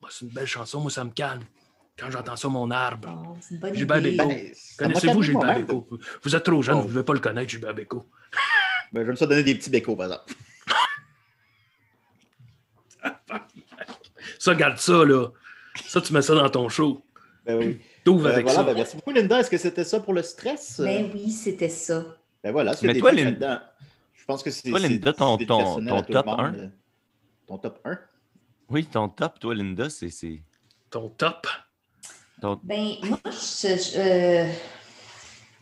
[0.07, 1.43] Moi, c'est une belle chanson, moi, ça me calme.
[1.99, 3.09] Quand j'entends ça, mon arbre.
[3.27, 4.01] Oh, c'est une bonne Gilbert.
[4.01, 4.27] Bécaud.
[4.29, 5.59] Ben, Connaissez-vous Gilbert.
[5.59, 5.89] Bécaud?
[6.23, 6.81] Vous êtes trop jeune, Oh.
[6.83, 8.05] vous ne devez pas le connaître, Gilbert Bécaud.
[8.93, 10.33] Ben, j'aime ça donner des petits bécos, par exemple.
[14.39, 15.27] Ça, garde ça, là.
[15.85, 17.03] Ça, tu mets ça dans ton show.
[17.45, 17.81] Ben oui.
[18.05, 18.63] T'ouvres Ben, avec voilà, ça.
[18.63, 19.39] ben, merci beaucoup, Linda.
[19.41, 20.79] Est-ce que c'était ça pour le stress?
[20.79, 22.05] Ben oui, c'était ça.
[22.41, 23.59] Ben voilà, c'est des toi, trucs Lin- là-dedans.
[24.13, 24.69] Je pense que c'est.
[24.69, 26.39] Toi, Linda, ton- ton- top monde.
[26.39, 26.71] 1?
[27.47, 27.99] Ton top 1?
[28.69, 30.09] Oui, ton top, toi, Linda, c'est.
[30.09, 30.41] c'est-
[30.89, 31.47] Ton top?
[32.41, 32.59] Ton...
[32.63, 34.45] Ben, moi, je- je- euh,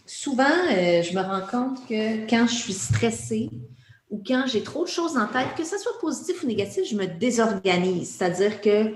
[0.05, 3.49] souvent, euh, je me rends compte que quand je suis stressée
[4.09, 6.95] ou quand j'ai trop de choses en tête, que ce soit positif ou négatif, je
[6.95, 8.15] me désorganise.
[8.15, 8.93] C'est-à-dire que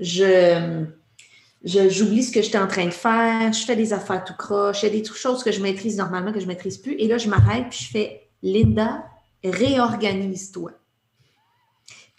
[0.00, 0.84] je,
[1.64, 4.82] je- j'oublie ce que j'étais en train de faire, je fais des affaires tout croche,
[4.82, 6.94] il y a des trucs- choses que je maîtrise normalement que je ne maîtrise plus.
[6.94, 9.04] Et là, je m'arrête puis je fais Linda,
[9.44, 10.72] réorganise-toi.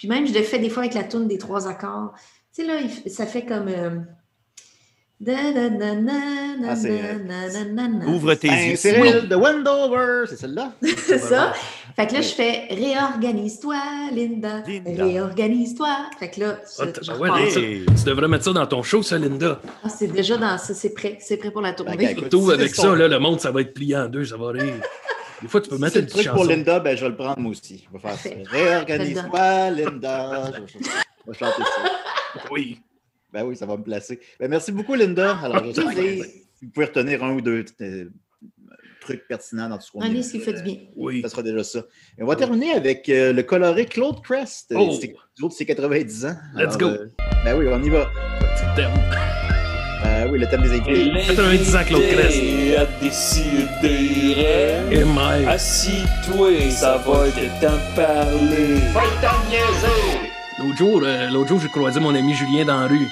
[0.04, 2.12] Puis même, je le fais des fois avec la toune des trois accords.
[2.54, 2.74] Tu sais, là,
[3.06, 3.70] il ça fait comme.
[3.70, 3.90] euh,
[5.26, 8.06] Ah, euh.
[8.08, 8.76] Ouvre tes yeux.
[8.76, 10.74] Cyril de Wendover, c'est celle-là?
[10.82, 11.54] C'est ça.
[11.96, 13.78] Fait que là, je fais réorganise-toi,
[14.12, 14.62] Linda.
[14.68, 15.06] Linda.
[15.06, 15.96] Réorganise-toi.
[16.20, 17.86] Fait que là, je, Ah, je ouais, Hey.
[17.86, 19.62] Tu devrais mettre ça dans ton show, ça, Linda.
[19.86, 21.18] Ah, c'est déjà dans ça, c'est prêt.
[21.22, 21.96] C'est prêt pour la tournée.
[21.96, 24.50] Ben, Surtout avec ça, là, le monde, ça va être plié en deux, ça va
[24.50, 24.74] rire.
[25.44, 26.56] Des fois, tu peux Si mettre c'est une le petite truc pour chanson.
[26.56, 27.86] Linda, ben, je vais le prendre moi aussi.
[27.88, 28.48] Je vais faire.
[28.50, 30.52] Réorganise-toi, Linda.
[30.56, 32.42] Je vais- je vais chanter ça.
[32.50, 32.80] Oui.
[33.32, 34.20] Ben oui, ça va me placer.
[34.40, 35.38] Ben, merci beaucoup, Linda.
[35.44, 35.82] Alors, je sais
[36.62, 38.10] vous pouvez retenir un ou deux euh,
[39.02, 40.24] trucs pertinents dans tout ce qu'on dit.
[40.24, 40.78] ce qui fait du bien.
[40.96, 41.22] Oui.
[41.22, 41.80] Ça sera déjà ça.
[42.18, 44.72] Et on va terminer avec euh, le coloré Claude Crest.
[44.72, 45.50] Euh, Oh.
[45.52, 46.36] c'est 90 ans.
[46.56, 46.90] Let's go.
[47.44, 48.10] ben oui, on y va.
[48.40, 48.82] Petit
[50.04, 51.12] Ben oui, le thème des invités.
[51.28, 52.42] 90 ans, Claude Crest.
[52.78, 54.36] à décider.
[54.92, 55.46] Et my.
[55.48, 58.80] Assis-toi, ça va être temps de parler.
[60.60, 63.08] L'autre jour, euh, l'autre jour, j'ai croisé mon ami Julien dans la rue.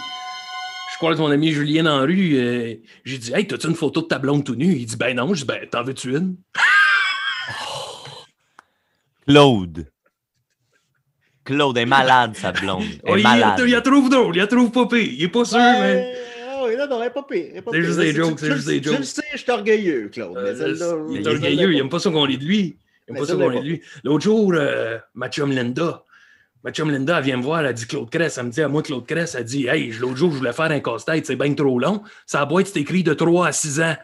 [0.94, 2.36] Je croise mon ami Julien dans la rue.
[2.36, 2.76] euh,
[3.06, 4.74] j'ai dit Hey, t'as-tu une photo de ta blonde tout nu?
[4.76, 5.34] Il dit Ben non.
[5.34, 6.36] Je dis Ben, t'en veux-tu une?
[9.28, 9.88] Claude.
[11.44, 12.84] Claude est malade, sa blonde.
[13.08, 13.60] Oh, il, malade.
[13.66, 15.00] il la trouve drôle, il la trouve pas pire.
[15.12, 15.96] Il est pas sûr, mais.
[15.96, 16.20] Ouais, oui,
[16.76, 17.46] là, non, elle est pas pire.
[17.52, 18.98] elle est pas C'est juste des jokes, c'est juste des jokes.
[19.00, 20.34] le sais, je suis orgueilleux, Claude.
[20.36, 22.78] mais Euh, celle-là, il est orgueilleux, il aime pas ça qu'on lit de lui.
[23.10, 23.82] Il pas ça qu'on lit de lui.
[24.04, 26.04] L'autre jour, euh, ma chum Linda,
[26.64, 28.38] ma chum Linda, elle vient me voir, elle dit Claude Cress.
[28.38, 30.72] Elle me dit à moi, Claude Cress, elle dit Hey, l'autre jour, je voulais faire
[30.72, 32.04] un casse-tête, c'est bien trop long.
[32.26, 33.96] Sa boîte, c'est écrit de 3 à 6 ans.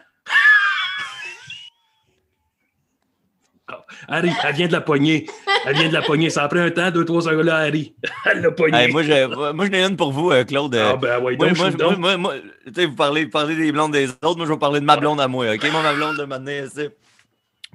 [4.06, 5.26] Harry, elle vient de la poignée.
[5.66, 6.30] Elle vient de la poignée.
[6.30, 7.94] Ça a pris un temps, deux, trois secondes là, Harry.
[8.26, 8.78] Elle l'a poignée.
[8.78, 10.74] Hey, moi, je- moi, je n'ai une pour vous, euh, Claude.
[10.74, 12.34] Euh, ah ben ouais, donc, moi, moi,
[12.76, 15.20] vous parlez, vous parlez des blondes des autres, moi, je vais parler de ma blonde
[15.20, 15.70] à moi, OK?
[15.72, 16.96] Moi, ma blonde, de m'amener, c'est...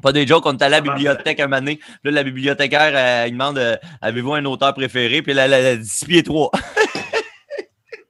[0.02, 1.80] Pas des jokes, on est à la bibliothèque un moment donné.
[2.04, 5.22] Là, la bibliothécaire, il demande euh, Avez-vous un auteur préféré?
[5.22, 6.50] Puis là, elle a dit 6 pieds 3.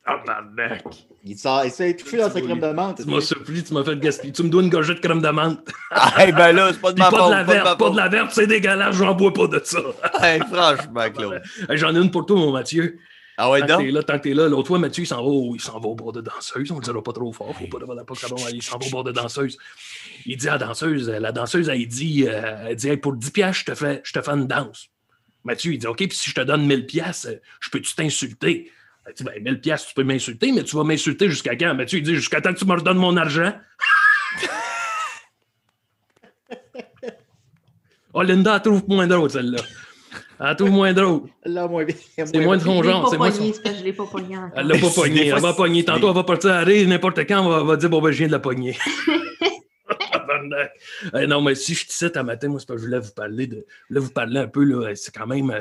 [0.06, 0.84] Ah, barnac.
[0.86, 3.02] Il sort- il s'est touché dans sa crème de menthe.
[3.02, 4.34] Tu m'as supplié, tu m'as fait gaspiller.
[4.34, 5.72] Tu me dois une gorgée de crème de menthe.
[6.18, 7.30] hey, ben là, c'est pas de ma pas faute.
[7.30, 9.48] de la pas de ma verte, pas de la verte, c'est dégueulasse, j'en bois pas
[9.48, 9.80] de ça.
[10.22, 11.42] Hey, franchement, Claude.
[11.70, 13.00] J'en ai une pour toi, mon Mathieu.
[13.38, 13.94] Ah ouais, Tant que t'es donc?
[13.94, 16.12] là, tant que t'es là, l'autre fois, Mathieu, il s'en va, s'en va au bord
[16.12, 16.72] de danseuse.
[16.72, 18.90] On le dira pas trop fort, faut pas demander pas va, Il s'en va au
[18.90, 19.58] bord de danseuse.
[20.26, 23.32] Il dit à la danseuse, la danseuse, elle dit, euh, elle dit Hey, pour 10
[23.32, 24.90] piastres, je te fais, je te fais une danse.
[25.44, 28.72] Mathieu, il dit OK, puis si je te donne 1000 piastres, je peux-tu t'insulter?
[29.06, 31.74] Elle dit ben, 1000 piastres, tu peux m'insulter, mais tu vas m'insulter jusqu'à quand?
[31.76, 33.54] Mathieu, il dit jusqu'à temps que tu me redonnes mon argent.
[38.14, 39.62] oh, Linda, elle trouve moins drôle, celle-là.
[40.40, 41.30] Elle trouve moins drôle.
[41.46, 41.96] Là, moins bien.
[42.18, 43.10] C'est moins de son genre.
[43.10, 44.52] C'est moins de son- pogné, que je l'ai pas pogné encore.
[44.56, 45.28] Elle l'a pas pogné.
[45.28, 45.86] Elle va pogner.
[45.86, 46.88] Tantôt, elle va partir à rire.
[46.88, 48.78] N'importe quand, on va, va dire Bon, ben, je viens de la pogner.
[51.16, 53.00] Eh, non, mais si je te cite un matin, moi, c'est parce que je voulais
[53.00, 53.66] vous parler de.
[53.90, 54.94] Je voulais vous parler un peu, là.
[54.96, 55.54] C'est quand même.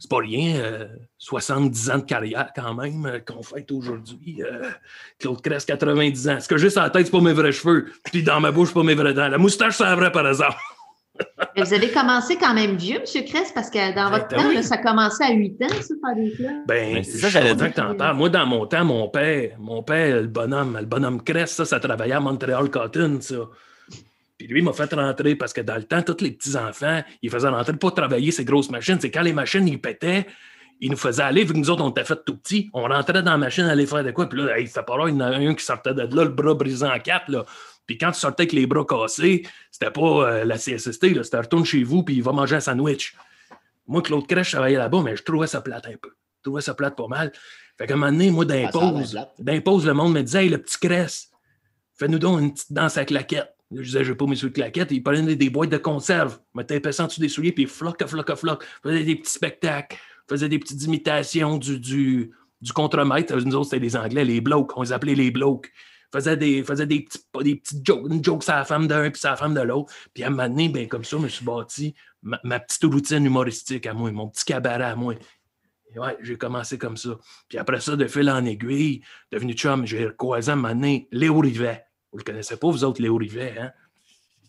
[0.00, 0.56] Euh, c'est pas rien.
[0.56, 0.86] euh,
[1.18, 4.42] 70 ans de carrière, quand même, euh, qu'on fête aujourd'hui.
[4.42, 4.70] Euh,
[5.18, 6.40] Claude Crest, 90 ans.
[6.40, 7.86] Ce que j'ai sur la tête, c'est pas mes vrais cheveux.
[8.04, 9.28] Puis dans ma bouche, c'est pas mes vrais dents.
[9.28, 10.56] La moustache, c'est la vraie, par exemple.
[11.54, 13.24] Mais vous avez commencé quand même vieux, M.
[13.26, 14.54] Kress, parce que dans votre Ben temps, oui.
[14.54, 15.76] là, ça commençait à 8 ans, ça,
[16.06, 16.50] faire des clubs.
[16.66, 17.70] Ben, Ben, c'est ça, je j'allais dire.
[17.70, 18.16] que t'en parles.
[18.16, 21.78] Moi, dans mon temps, mon père, mon père, le bonhomme, le bonhomme Crest, ça, ça
[21.78, 23.34] travaillait à Montréal Cotton, ça.
[24.40, 27.28] Puis lui, il m'a fait rentrer parce que dans le temps, tous les petits-enfants, ils
[27.28, 28.96] faisaient rentrer pour travailler ces grosses machines.
[28.98, 30.26] C'est quand les machines, ils pétaient,
[30.80, 33.22] ils nous faisaient aller, vu que nous autres, on était fait tout petits, on rentrait
[33.22, 34.30] dans la machine, aller faire de quoi.
[34.30, 36.30] Puis là, hey, c'était pas il y en a un qui sortait de là, le
[36.30, 37.44] bras brisé en quatre, là.
[37.84, 41.66] Puis quand tu sortais avec les bras cassés, c'était pas euh, la CSST, c'était retourne
[41.66, 43.14] chez vous, puis il va manger un sandwich.
[43.86, 46.12] Moi, Claude Crèche, je travaillais là-bas, mais je trouvais ça plate un peu.
[46.38, 47.30] Je trouvais ça plate pas mal.
[47.76, 50.56] Fait qu'à un moment donné, moi, Ah, d'impose, d'impose, le monde me disait, hey, le
[50.56, 51.30] petit Cresse,
[51.98, 53.54] fais-nous donc une petite danse à claquettes.
[53.72, 54.90] Je disais, je vais pas mes sous de claquettes.
[54.90, 58.34] Il prenait des, boîtes de conserve, mettait un en dessous des souliers, puis floc, floc,
[58.34, 58.64] floc.
[58.82, 59.96] Faisait des petits spectacles,
[60.28, 63.36] faisait des petites imitations du, du, du contremaître.
[63.36, 64.76] Nous autres, c'était les Anglais, les blocs.
[64.76, 65.70] On les appelait les blocs.
[66.12, 69.20] Faisait des, faisait des petits, des petites jokes, une joke sur la femme d'un, puis
[69.20, 69.92] sur la femme de l'autre.
[70.12, 72.82] Puis à un moment donné, ben, comme ça, je me suis bâti ma, ma petite
[72.82, 75.14] routine humoristique à moi, mon petit cabaret à moi.
[75.96, 77.10] Ouais, j'ai commencé comme ça.
[77.48, 81.08] Puis après ça, de fil en aiguille, devenu chum, j'ai croisé à un moment donné
[81.12, 81.84] Léo Rivet.
[82.12, 83.72] Vous le connaissez pas, vous autres, Léo Rivet, hein?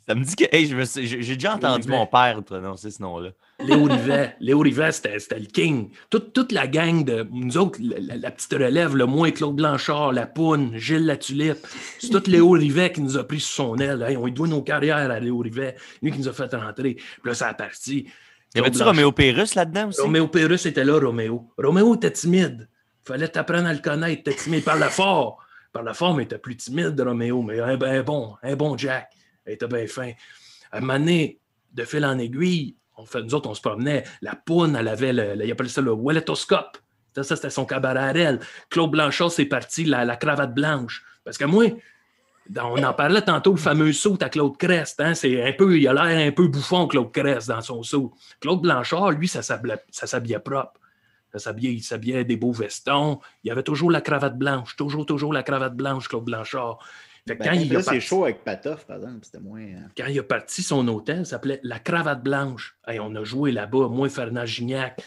[0.08, 0.46] Ça me dit que.
[0.52, 3.30] hey, j'ai déjà entendu mon père prononcer ce nom-là.
[3.60, 4.36] Léo Rivet.
[4.40, 5.92] Léo Rivet, c'était le king.
[6.10, 10.26] Toute, toute la gang de nous autres, la, petite relève, le moi, Claude Blanchard, La
[10.26, 11.66] Poune, Gilles La Tulipe,
[12.00, 14.02] c'est tout Léo Rivet qui nous a pris sous son aile.
[14.02, 15.76] Hey, on lui doit nos carrières à Léo Rivet.
[16.02, 16.96] Lui qui nous a fait rentrer.
[16.96, 18.08] Puis là, ça a parti.
[18.56, 20.02] Y avait-tu Roméo Pérus là-dedans aussi?
[20.02, 21.48] Roméo Pérus était là, Roméo.
[21.58, 22.68] Roméo était timide.
[23.06, 24.24] Fallait t'apprendre à le connaître.
[24.24, 24.60] T'es timide.
[24.60, 25.38] Il parlait fort.
[25.72, 27.42] Il parlait fort, mais il était plus timide, Roméo.
[27.44, 29.10] Mais un, un bon, un bon Jack.
[29.48, 30.12] Il était bien fin.
[30.70, 34.04] À un de fil en aiguille, on fait, nous autres, on se promenait.
[34.22, 36.78] La poune, elle avait, le, le- il appelait ça le walletoscope.
[37.16, 38.38] Ça, c'était son cabaret.
[38.70, 41.04] Claude Blanchard, c'est parti, la, la cravate blanche.
[41.24, 41.66] Parce que moi,
[42.58, 45.00] on en parlait tantôt, le fameux saut à Claude Crest.
[45.00, 45.14] Hein?
[45.14, 48.14] C'est un peu, il a l'air un peu bouffon, Claude Crest, dans son saut.
[48.42, 50.81] Claude Blanchard, lui, ça s'habillait propre.
[51.40, 53.20] S'habillait, il s'habillait des beaux vestons.
[53.44, 54.76] Il y avait toujours la cravate blanche.
[54.76, 56.80] Toujours, toujours la cravate blanche, Claude Blanchard.
[57.28, 59.20] Fait Ben, quand, il a c'est parti, chaud avec Patoff, par exemple.
[59.24, 59.62] C'était moins.
[59.62, 62.76] euh, quand il a parti son hôtel, s'appelait La Cravate Blanche.
[62.88, 65.00] Hey, on a joué là-bas, moi, Fernand Gignac,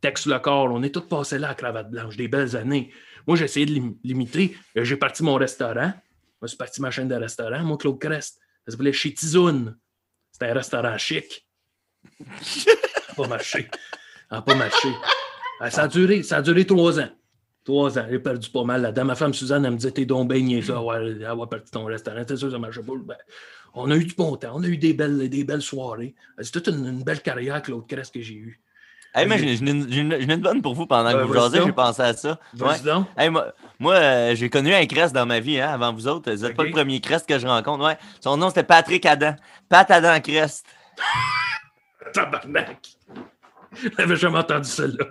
[0.00, 2.92] Tex Lecor, on est tous passés là à Cravate Blanche, des belles années.
[3.26, 4.56] Moi, j'ai essayé de l'im- l'imiter.
[4.76, 5.92] Euh, J'ai parti mon restaurant.
[6.40, 8.38] Moi, c'est parti ma chaîne de restaurant, moi, Claude Crest.
[8.66, 9.76] Ça s'appelait Chez Tizoun.
[10.30, 11.46] C'était un restaurant chic.
[12.42, 12.70] Ça
[13.08, 13.68] n'a pas marché.
[14.28, 14.88] Ça n'a pas marché.
[15.60, 17.08] Ah, Ça a duré, ça a duré trois ans.
[17.64, 18.06] Trois ans.
[18.10, 19.04] J'ai perdu pas mal là-dedans.
[19.04, 20.98] Ma femme Suzanne, elle me disait T'es donc niaiseux à avoir,
[21.28, 22.22] avoir parti ton restaurant.
[22.26, 22.92] C'est sûr, ça ne marchait pas?
[23.04, 23.16] Ben,
[23.74, 24.52] on a eu du bon temps.
[24.54, 26.14] On a eu des belles, des belles soirées.
[26.40, 28.60] C'est toute une, une belle carrière, Claude Crest, que j'ai eue.
[29.14, 32.00] Hey, mais j'ai une, une- bonne pour vous pendant que Ouais, vous jasez, j'ai pensé
[32.00, 32.40] à ça.
[32.58, 32.76] Ouais.
[33.18, 36.32] Hey, moi, moi euh, j'ai connu un crest dans ma vie hein, avant vous autres.
[36.32, 37.84] Vous n'êtes pas le premier crest que je rencontre.
[37.84, 37.98] Ouais.
[38.20, 39.34] Son nom, c'était Patrick Adam.
[39.68, 40.64] Pat Adam Crest.
[42.14, 42.88] Tabarnak!
[43.98, 45.06] J'avais jamais entendu celle-là.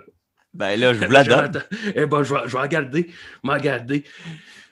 [0.54, 1.62] Ben là, je vous la donne.
[1.94, 3.10] Eh ben, je vais, je vais regarder.
[3.42, 4.04] Je vais regarder.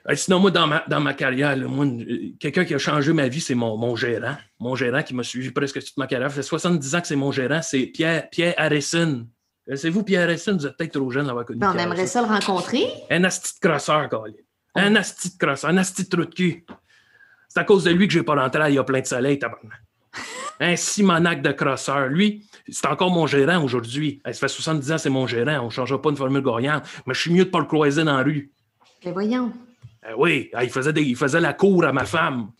[0.09, 3.13] Euh, Sinon, moi, dans ma, dans ma carrière, là, moi, euh, quelqu'un qui a changé
[3.13, 4.35] ma vie, c'est mon, mon gérant.
[4.59, 6.29] Mon gérant qui m'a suivi presque toute ma carrière.
[6.29, 7.61] Ça fait 70 ans que c'est mon gérant.
[7.61, 9.27] C'est Pierre, Pierre Harrison.
[9.75, 10.57] C'est vous, Pierre Harrison?
[10.57, 12.85] Vous êtes peut-être trop jeune d'avoir connu Ben, on Pierre aimerait ça le rencontrer.
[13.09, 14.33] Un asti de crosseur, Colin.
[14.75, 16.65] Un asti de crosseur, un asti de trou de cul.
[17.47, 19.37] C'est à cause de lui que j'ai pas rentré Il y a plein de soleil,
[19.37, 19.81] tabarnak.
[20.59, 22.07] Un Simonac de crosseur.
[22.07, 24.21] Lui, c'est encore mon gérant aujourd'hui.
[24.25, 25.59] Ça fait 70 ans c'est mon gérant.
[25.61, 26.83] On ne changera pas une formule gagnante.
[27.05, 28.51] Mais je suis mieux de ne pas le croiser dans la rue.
[29.05, 29.51] Mais voyons.
[30.09, 32.51] Eh oui, il, faisait des- il faisait la cour à ma femme.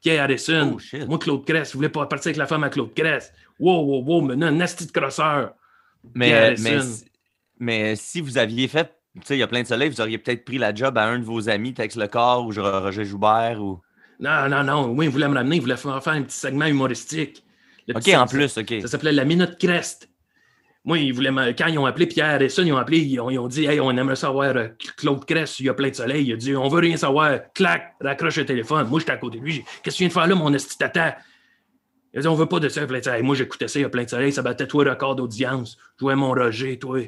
[0.00, 0.76] Pierre Harrison.
[0.78, 0.96] Oh.
[1.08, 1.72] Moi, Claude Crest.
[1.72, 3.32] Je voulais pas partir avec la femme à Claude Crest.
[3.58, 5.52] Wow, wow, wow, maintenant, un asti de crosseur.
[6.14, 7.04] Mais, mais, si-
[7.58, 10.18] mais si vous aviez fait, tu sais, il y a plein de soleil, vous auriez
[10.18, 13.80] peut-être pris la job à un de vos amis, Tex Lecor ou Roger Joubert ou.
[14.20, 14.88] Non, non, non.
[14.90, 15.56] Oui, il voulait me ramener.
[15.56, 17.42] Il voulait faire faire un petit segment humoristique.
[17.94, 18.74] Ok, petit- en plus, ok.
[18.82, 20.08] Ça s'appelait la Minute Crest.
[20.84, 23.38] Moi, ils voulaient quand ils ont appelé Pierre Harrison, ils ont appelé, ils ont, ils
[23.38, 26.24] ont dit Hey, on aimerait savoir euh, Claude Crest, il y a plein de soleil.
[26.26, 27.40] Il a dit On veut rien savoir.
[27.54, 28.86] Clac, raccroche le téléphone.
[28.88, 29.64] Moi, j'étais à côté de lui.
[29.82, 31.16] Qu'est-ce que tu viens de faire là, mon esti tata?
[32.12, 32.82] Il a dit On veut pas de ça.
[32.88, 34.32] Il a dit, Hey, moi, j'écoutais ça, il y a plein de soleil.
[34.32, 35.76] Ça battait toi record d'audience.
[35.98, 37.00] Jouais mon Roger, toi,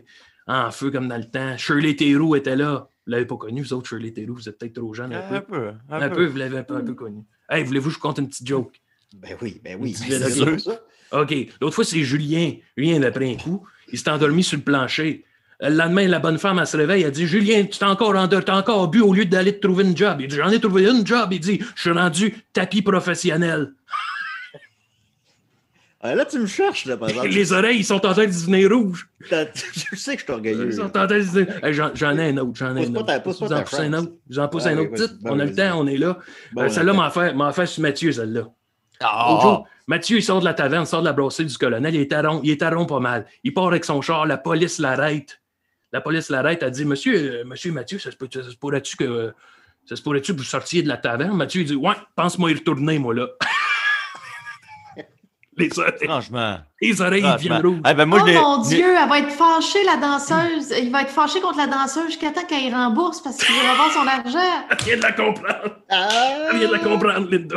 [0.49, 1.57] en feu comme dans le temps.
[1.57, 2.89] Shirley Theroux était là.
[3.07, 4.35] Vous l'avez pas connu, vous autres, Shirley Theroux.
[4.35, 5.35] Vous êtes peut-être trop jeunes un peu.
[5.37, 5.69] Un peu.
[5.89, 6.17] Un, Un peu.
[6.17, 7.23] peu, vous l'avez un peu, un peu connu.
[7.49, 8.75] Hey, voulez-vous que je compte une petite joke?
[9.15, 9.97] Ben oui, ben oui.
[10.09, 10.81] Ben sûr, ça.
[11.13, 11.35] OK.
[11.61, 12.53] L'autre fois, c'est Julien.
[12.77, 13.67] Julien, a pris un coup.
[13.93, 15.25] Il s'est endormi sur le plancher.
[15.61, 17.03] Le lendemain, la bonne femme, elle se réveille.
[17.03, 19.85] Elle dit Julien, tu t'es encore, endor- t'as encore bu au lieu d'aller te trouver
[19.85, 20.19] une job.
[20.21, 21.31] Il dit J'en ai trouvé une job.
[21.33, 23.73] Il dit Je suis rendu tapis professionnel.
[26.01, 27.29] Ah, là, tu me cherches, là, par exemple.
[27.33, 29.09] Les oreilles, ils sont en train de devenir rouges.
[29.21, 30.67] Je sais que je suis orgueilleux.
[30.67, 32.53] Ils sont en train de devenir- Hey, J'en ai un autre.
[32.55, 33.07] J'en ai Pousse un pas autre.
[33.07, 34.13] ta- pousse pas vous en ta pousse un autre.
[34.31, 35.15] Vous en pousse Ah un autre titre.
[35.25, 36.19] On a le temps, on est là.
[36.53, 38.49] Bon, Euh, Celle-là m'a fait, fait sur Mathieu, celle-là.
[39.01, 42.01] Ah, jour, Mathieu, il sort de la taverne, sort de la brasserie du colonel, il
[42.01, 43.27] est à rond, il est à rond pas mal.
[43.45, 45.41] Il part avec son char, la police l'arrête.
[45.93, 48.97] La police l'arrête, elle dit Monsieur, euh, monsieur Mathieu, ça se, peut- ça se pourrait-tu
[48.97, 49.33] que.
[49.89, 51.35] Ça se pourrait-tu que vous sortiez de la taverne?
[51.37, 53.27] Mathieu, il dit Ouais, pense-moi y retourner, moi, là.
[55.57, 56.59] les oreilles, Franchement.
[56.81, 57.81] les oreilles deviennent rouges.
[57.89, 60.73] Eh ben, moi, oh je mon Dieu, elle va être fâchée, la danseuse.
[60.81, 63.91] Il va être fâché contre la danseuse jusqu'à temps qu'elle rembourse parce qu'il veut avoir
[63.91, 64.67] son argent.
[64.71, 65.79] Elle vient de la comprendre.
[65.91, 66.09] Ah!
[66.53, 67.57] Elle vient de la comprendre, Linda.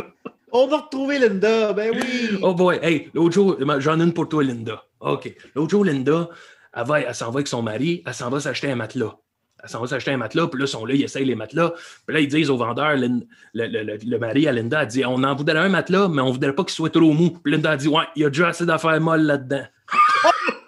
[0.52, 2.38] On va retrouver Linda, ben oui!
[2.41, 4.84] Oh boy, hey, l'autre jour, j'en ai une pour toi, Linda.
[4.99, 5.34] OK.
[5.56, 6.30] L'autre jour, Linda,
[6.76, 9.16] elle, va- elle s'en va avec son mari, elle s'en va s'acheter un matelas.
[9.64, 11.72] Elle s'en va s'acheter un matelas, puis là, ils sont là, ils essayent les matelas.
[12.06, 13.08] Puis là, ils disent au vendeur, le,
[13.54, 16.32] le- le- le mari à Linda, elle dit On en voudrait un matelas, mais on
[16.32, 17.30] voudrait pas qu'il soit trop mou.
[17.43, 19.64] Puis Linda a dit Ouais, il y a déjà assez d'affaires molles là-dedans.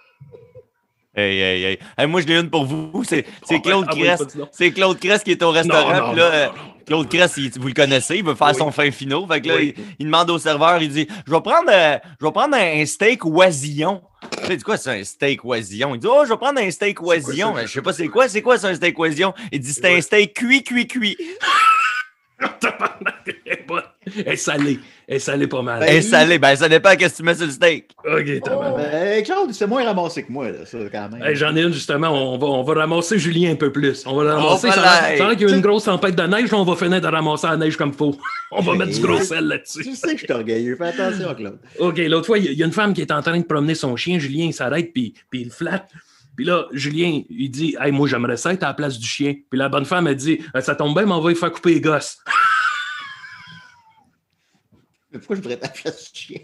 [1.16, 1.80] Hey, hey, hey.
[1.96, 3.04] Hey, moi, je l'ai une pour vous.
[3.04, 4.48] C'est Oh, Claude ah du tout.
[4.52, 5.90] C'est Claude Crest qui est au restaurant.
[5.94, 6.48] Non, là, non, euh.
[6.88, 8.56] Claude Crest, il- vous le connaissez, il veut faire Oui.
[8.58, 9.28] son fin finaux.
[9.28, 9.76] Fait que là, Oui.
[9.78, 12.86] il, il demande au serveur, il dit Je vais prendre, euh, je vais prendre un
[12.88, 14.02] steak oisillon.
[14.42, 15.94] Tu sais, quoi, c'est un steak oisillon?
[15.94, 17.54] Il dit Oh, je vais prendre un steak oisillon.
[17.62, 19.34] Je sais pas c'est quoi, c'est quoi, c'est un steak oisillon?
[19.52, 21.16] Il dit C'est un steak cuit, cuit, cuit.
[23.26, 23.64] Elle est.
[24.26, 24.80] Elle est salée.
[25.08, 25.80] Elle est salée pas mal.
[25.80, 27.90] Ben, Et salé, ben ça dépend qu'est-ce que tu mets sur le steak.
[28.06, 28.92] OK, tabarnak.
[28.92, 31.24] Ben, Claude, c'est moins ramassé que moi, là, ça, quand même.
[31.24, 34.04] Hey, J'en ai une justement, on va, on va ramasser Julien un peu plus.
[34.06, 34.68] On va le ramasser.
[34.70, 35.36] Oh, voilà.
[35.36, 37.48] qu'il y a eu une grosse tempête de neige, là, on va finir de ramasser
[37.48, 38.16] la neige comme faut.
[38.52, 39.84] On va mettre du gros sel là-dessus.
[39.84, 40.76] Tu sais que je suis orgueilleux.
[40.76, 41.58] Fais attention, Claude.
[41.80, 43.38] OK, l'autre fois, il y a- il y a une femme qui est en train
[43.40, 44.20] de promener son chien.
[44.20, 45.90] Julien, il s'arrête, puis, puis il le flatte.
[46.36, 49.36] Puis là, Julien, il dit Hey, moi, j'aimerais ça être à la place du chien.
[49.50, 51.52] Puis la bonne femme, elle dit Ah, Ça tombe bien, mais on va y faire
[51.52, 52.18] couper les gosses.
[55.12, 56.40] Mais pourquoi je voudrais ta place du chien?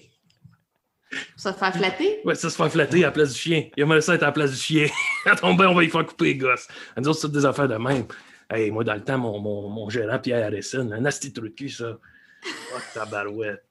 [1.09, 2.21] Pour se faire flatter?
[2.23, 3.67] Ouais, ça se fait flatter à la place du chien.
[3.75, 4.87] Il aimerait ça être à la place du chien.
[5.23, 6.67] Ça tombe bien, on va y faire couper les gosses.
[6.95, 8.05] Elle dit C'est des affaires de même.
[8.47, 11.97] Hey, moi, dans le temps, mon, mon, mon gérant, Pierre Harrison, un asti cul, ça.
[12.45, 13.65] Oh, tabarouette.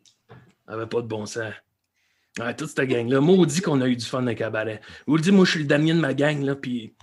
[0.67, 1.53] Ça avait pas de bon sens.
[2.39, 3.21] Ouais, toute cette gang-là.
[3.21, 4.81] Maudit qu'on a eu du fun dans le cabaret.
[5.01, 6.95] Je vous le dis, moi, je suis le dernier de ma gang, là, puis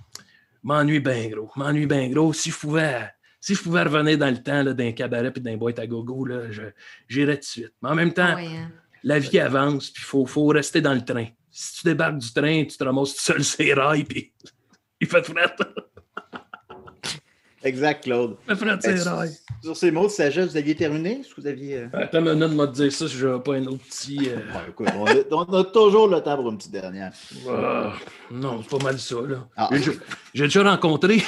[0.63, 1.51] m'ennuie bien gros.
[1.55, 2.31] M'ennuie bien gros.
[2.33, 3.09] Si je pouvais.
[3.41, 6.25] Si je pouvais revenir dans le temps là, d'un cabaret puis d'un boîte à gogo,
[6.25, 6.49] là,
[7.07, 7.73] j'irais tout de suite.
[7.83, 8.71] Mais en même temps, Ouais, hein.
[9.03, 11.27] la vie avance, puis il faut, faut rester dans le train.
[11.51, 14.33] Si tu débarques du train, tu te ramasses tout seul sur les rails, puis
[15.01, 15.55] il fait fret.
[17.65, 18.37] Exact, Claude.
[18.47, 18.55] Ben.
[19.63, 21.19] Sur ces mots de sagesse, vous aviez terminé?
[21.19, 21.77] Est-ce que vous aviez.
[21.79, 24.29] euh, Attends une minute, m'a dire ça si je pas un autre petit.
[24.29, 27.11] euh, Bon, écoute, on a, on a toujours le temps pour une petite dernière.
[27.49, 27.93] ah,
[28.31, 29.47] non, c'est pas mal ça, là.
[29.57, 29.69] Ah.
[30.33, 31.23] J'ai déjà- rencontré.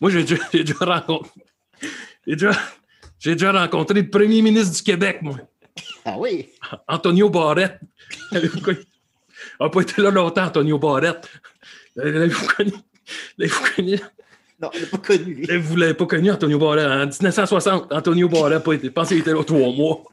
[0.00, 1.30] Moi, j'ai déjà, rencontré.
[2.26, 5.36] J'ai déjà, rencontré le premier ministre du Québec, moi.
[6.04, 6.48] Ah oui?
[6.88, 7.78] Antonio Barrette.
[8.32, 8.78] Avez-vous connu?
[9.60, 11.28] Il n'a pas été là longtemps, Antonio Barrette.
[11.94, 12.72] L'avez-vous connu?
[13.38, 13.98] L'avez-vous connu?
[14.62, 15.58] Non, on l'a pas connu, lui.
[15.58, 16.86] Vous ne l'avez pas connu, Antonio Barrette.
[16.86, 18.86] En 1960, Antonio Barrette n'a pas été.
[18.86, 20.02] Je pense qu'il était là trois mois.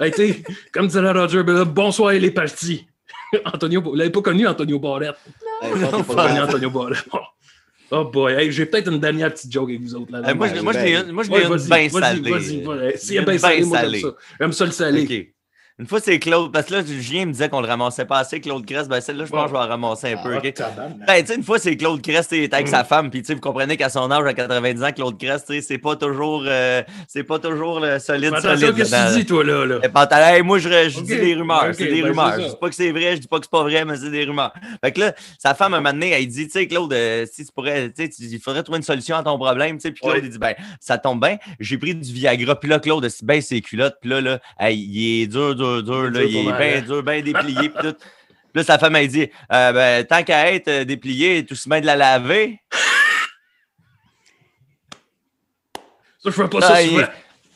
[0.00, 0.42] Hey,
[0.72, 2.86] comme disait Roger Bella, bonsoir, il est parti.
[3.44, 5.16] Antonio, vous l'avez pas connu, Antonio Barrette?
[5.62, 6.40] Je pense Pas connu.
[6.40, 7.04] Antonio Barrette.
[7.12, 7.18] Oh,
[7.90, 10.12] Oh boy, hey, j'ai peut-être une dernière petite joke avec vous autres.
[10.12, 11.90] Là, moi, je- moi, je l'ai une, moi, je l'ai Ouais, une vas-y, bien vas-y,
[11.90, 12.30] salée.
[12.30, 12.98] Vas-y, vas-y.
[12.98, 14.00] S'il y a Une bien bien salé, moi, j'aime salée.
[14.00, 14.08] ça.
[14.40, 15.02] J'aime ça le salé.
[15.04, 15.34] OK.
[15.80, 18.40] Une fois, c'est Claude, parce que là, Julien me disait qu'on le ramassait pas assez,
[18.40, 18.88] Claude Crest.
[18.88, 20.34] Ben, celle-là, je pense que je vais la ramasser un peu.
[20.34, 20.52] Ah, OK?
[20.54, 21.06] tabarnak.
[21.06, 22.70] Ben, tu sais, une fois, c'est Claude Crest, il était avec Mm.
[22.70, 25.46] sa femme, puis tu sais, vous comprenez qu'à son âge, à 90 ans, Claude Crest,
[25.46, 28.74] tu sais, c'est pas toujours, euh, c'est pas toujours le solide, Attention, solide.
[28.74, 29.66] qu'est-ce que tu dis, toi, là?
[29.66, 29.78] là?
[29.84, 31.66] Eh, pantalon, hey, moi, je, je dis des rumeurs.
[31.68, 32.40] ok, c'est des ben, rumeurs.
[32.40, 34.10] Je dis pas que c'est vrai, je dis pas que c'est pas vrai, mais c'est
[34.10, 34.52] des rumeurs.
[34.82, 37.46] Fait que là, sa femme, un moment donné, elle dit, tu sais, Claude, euh, si
[37.46, 39.92] tu pourrais, tu sais, il faudrait trouver une solution à ton problème, tu sais.
[39.92, 40.22] Puis Claude, Ouais.
[40.24, 41.36] il dit, ben, ça tombe bien.
[41.60, 42.56] J'ai pris du Viagra.
[42.58, 43.98] Puis là, Claude, baisse ses culottes.
[44.00, 46.22] Puis là, là, hey, il est dur, dur, dur, là.
[46.24, 47.68] Il est bien dur, bien déplié.
[47.70, 47.96] Puis tout.
[48.54, 51.80] Là, sa femme, elle dit, euh, ben, tant qu'à être euh, déplié, tout se met
[51.80, 52.58] de la laver.
[56.20, 57.06] Ça, je fais pas Là, ça il- souvent.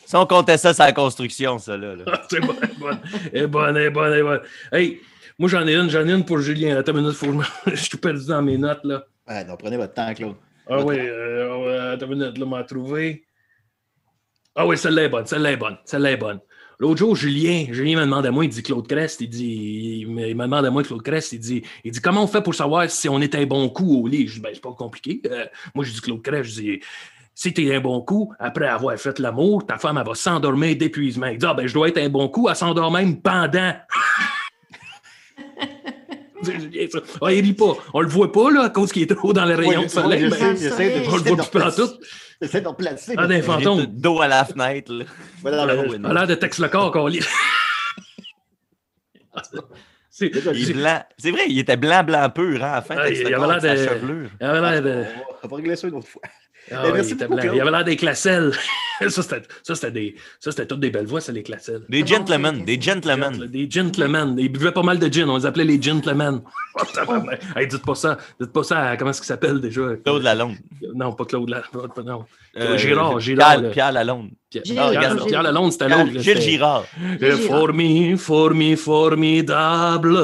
[0.05, 1.95] Si on comptait ça, c'est la construction, ça, là.
[1.97, 2.05] là.
[2.31, 3.01] C'est bon, elle est bonne.
[3.33, 4.41] Elle est bonne, elle est bonne, elle est bonne.
[4.71, 5.01] Hey,
[5.39, 6.77] moi, j'en ai une, j'en ai une pour Julien.
[6.77, 9.05] Attends une minute, faut que je je suis perdu dans mes notes, là.
[9.27, 10.37] Ouais, donc prenez votre temps, Claude.
[10.69, 13.25] Ah oui, euh, ouais, attends une minute, là, m'a trouvé.
[14.55, 16.41] Ah oui, celle-là est bonne, celle-là est bonne, celle-là est bonne.
[16.83, 20.11] L'autre jour, Julien, Julien me demande à moi, il dit Claude Crest, il dit, il
[20.11, 22.43] me, il me demande à moi, Claude Crest, il dit, il dit, comment on fait
[22.43, 24.27] pour savoir si on est un bon coup au lit?
[24.27, 25.23] Je dis, ben, c'est pas compliqué.
[25.31, 25.45] Euh,
[25.77, 26.81] moi, je dis Claude Crest, je dis,
[27.37, 31.27] si t'es un bon coup, après avoir fait l'amour, ta femme, elle va s'endormir d'épuisement.
[31.27, 33.75] Il dit, ah, ben, je dois être un bon coup, elle s'endort même pendant.
[37.21, 37.77] Ah, il rit pas.
[37.95, 40.29] On le voit pas, là, à cause qu'il est trop dans les rayons de soleil.
[40.29, 41.89] je on le voit plus partout.
[42.43, 43.15] J'essaie de replacer.
[43.17, 43.87] Ah, des fantômes.
[43.87, 45.05] Dos à la fenêtre, là.
[45.47, 47.21] Ah, A l'air de texte le corps qu'on lit.
[50.11, 51.03] C'est- Déjà, Il est j'ai- blanc.
[51.17, 52.97] C'est vrai, il était blanc, blanc pur, hein, à la fin.
[52.99, 54.31] Ah, texte il de avait corps, l'air sa de- chevelure.
[54.41, 55.05] il avait l'air de-
[55.43, 56.23] On va régler ça une autre fois.
[56.71, 57.41] Ah, merci il, beaucoup.
[57.43, 58.53] Il avait l'air des classelles.
[59.09, 60.15] ça, c'était des...
[60.39, 61.83] ça, c'était toutes des belles voix, ça, les classelles.
[61.89, 63.47] Des gentlemen, c'est- des gentlemen.
[63.47, 64.37] Des gentlemen.
[64.39, 65.29] Ils buvaient pas mal de gin.
[65.29, 66.41] On les appelait les gentlemen.
[66.75, 67.15] Oh,
[67.55, 68.17] hey, dites pas ça.
[68.41, 68.97] Dites pas ça à...
[68.97, 69.83] Comment est-ce qu'il s'appelle déjà?
[70.03, 70.57] Claude Lalonde.
[70.95, 71.91] Non, pas Claude Lalonde.
[72.03, 72.25] Non.
[72.57, 73.71] Euh, Girard, Girard, Pierre.
[73.73, 74.31] Pierre Lalonde.
[74.49, 76.13] Pierre, Gilles, Lalonde, c'était l'autre.
[76.15, 76.85] là, Gilles Girard.
[77.47, 80.19] Formi, formi, formidable.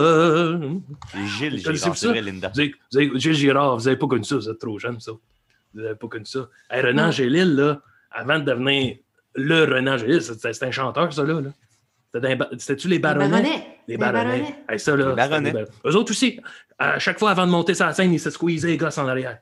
[1.12, 2.50] C'est Gilles Girard, c'est vrai, Linda.
[2.54, 5.12] Gilles Girard, vous n'avez pas connu ça, vous êtes trop jeune, ça.
[5.74, 6.48] Vous n'avez pas connu ça.
[6.70, 8.96] Hey, Renan Gélil, là, avant de devenir
[9.34, 11.40] le Renan Gélil, c'était un chanteur, ça, là.
[11.40, 11.50] là.
[12.58, 13.28] C'était-tu les Les baronnets?
[13.28, 13.78] baronnets.
[13.86, 14.54] Les baronnets.
[14.68, 15.52] Hey, ça, là, Les baronnets.
[15.52, 16.40] bar- Eux autres aussi,
[16.78, 19.06] à chaque fois avant de monter sur la scène, ils se squeezaient les gosses en
[19.06, 19.38] arrière.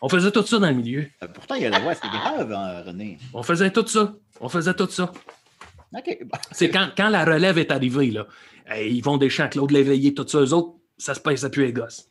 [0.00, 1.06] On faisait tout ça dans le milieu.
[1.22, 3.18] Euh, Pourtant, il y a la voix, c'est grave, hein, René.
[3.34, 4.14] On faisait tout ça.
[4.40, 5.12] On faisait tout ça.
[5.94, 6.18] OK.
[6.22, 6.38] bon.
[6.52, 8.26] C'est quand, quand la relève est arrivée, là,
[8.66, 11.64] hey, ils vont des champs, Claude Léveillé, tout ça, eux autres, ça se passe plus
[11.66, 12.08] les gosses.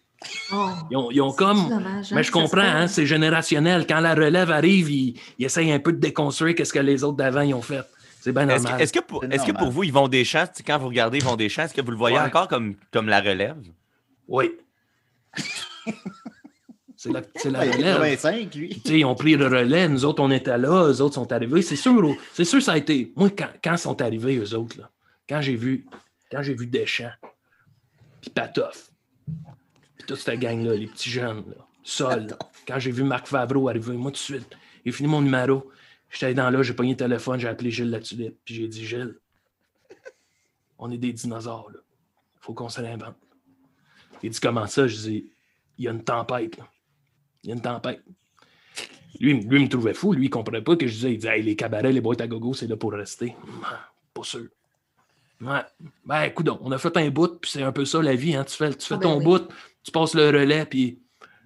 [0.52, 1.70] Oh, Ils ont, ils ont comme.
[1.70, 3.86] dommage, hein, Mais je comprends, hein, c'est générationnel.
[3.88, 7.18] Quand la relève arrive, ils, ils essayent un peu de déconstruire ce que les autres
[7.18, 7.82] d'avant ils ont fait.
[8.20, 8.78] C'est bien Est-ce normal.
[8.80, 11.36] que, est-ce que pour, que vous, ils vont des sais, quand vous regardez, ils vont
[11.36, 12.24] des champs, est-ce que vous le voyez Ouais.
[12.24, 13.56] encore comme, comme la relève?
[14.28, 14.52] Oui.
[16.96, 17.22] c'est la,
[17.60, 18.18] Ouais, relève.
[18.18, 18.70] 85, lui.
[18.70, 21.32] Tu sais, ils ont pris le relais, nous autres, on était là, eux autres sont
[21.32, 21.62] arrivés.
[21.62, 23.14] C'est sûr, c'est sûr, ça a été.
[23.16, 24.90] Moi, quand, quand ils sont arrivés, eux autres, là,
[25.30, 25.86] quand j'ai vu,
[26.32, 27.12] quand j'ai vu Deschamps,
[28.22, 28.87] puis Patoff,
[30.08, 32.28] toute cette gang-là, les petits jeunes, là, Sol,
[32.68, 35.72] quand j'ai vu Marc Favreau arriver, moi, tout de suite, il a fini mon numéro.
[36.10, 39.16] J'étais dans là, j'ai pogné le téléphone, j'ai appelé Gilles Latulippe, puis j'ai dit Gilles,
[40.78, 41.80] on est des dinosaures, là.
[42.42, 43.16] Faut qu'on se réinvente.
[44.24, 44.88] Il dit comment ça?
[44.88, 45.32] Je dis,
[45.78, 46.68] il y a une tempête, là.
[47.44, 48.04] Il y a une tempête.
[49.20, 50.14] Lui, lui il me trouvait fou.
[50.14, 51.14] Lui, il comprenait pas que je disais.
[51.14, 53.36] Il disait, Hey, les cabarets, les boîtes à gogo, c'est là pour rester.
[54.14, 54.48] Pas sûr.
[55.42, 55.60] Ouais.
[56.06, 58.36] Ben, écoute, on a fait un bout, puis c'est un peu ça la vie.
[58.36, 58.44] Hein.
[58.44, 59.24] Tu fais, tu fais Ah, ben ton oui.
[59.24, 59.48] bout,
[59.84, 61.00] tu passes le relais, puis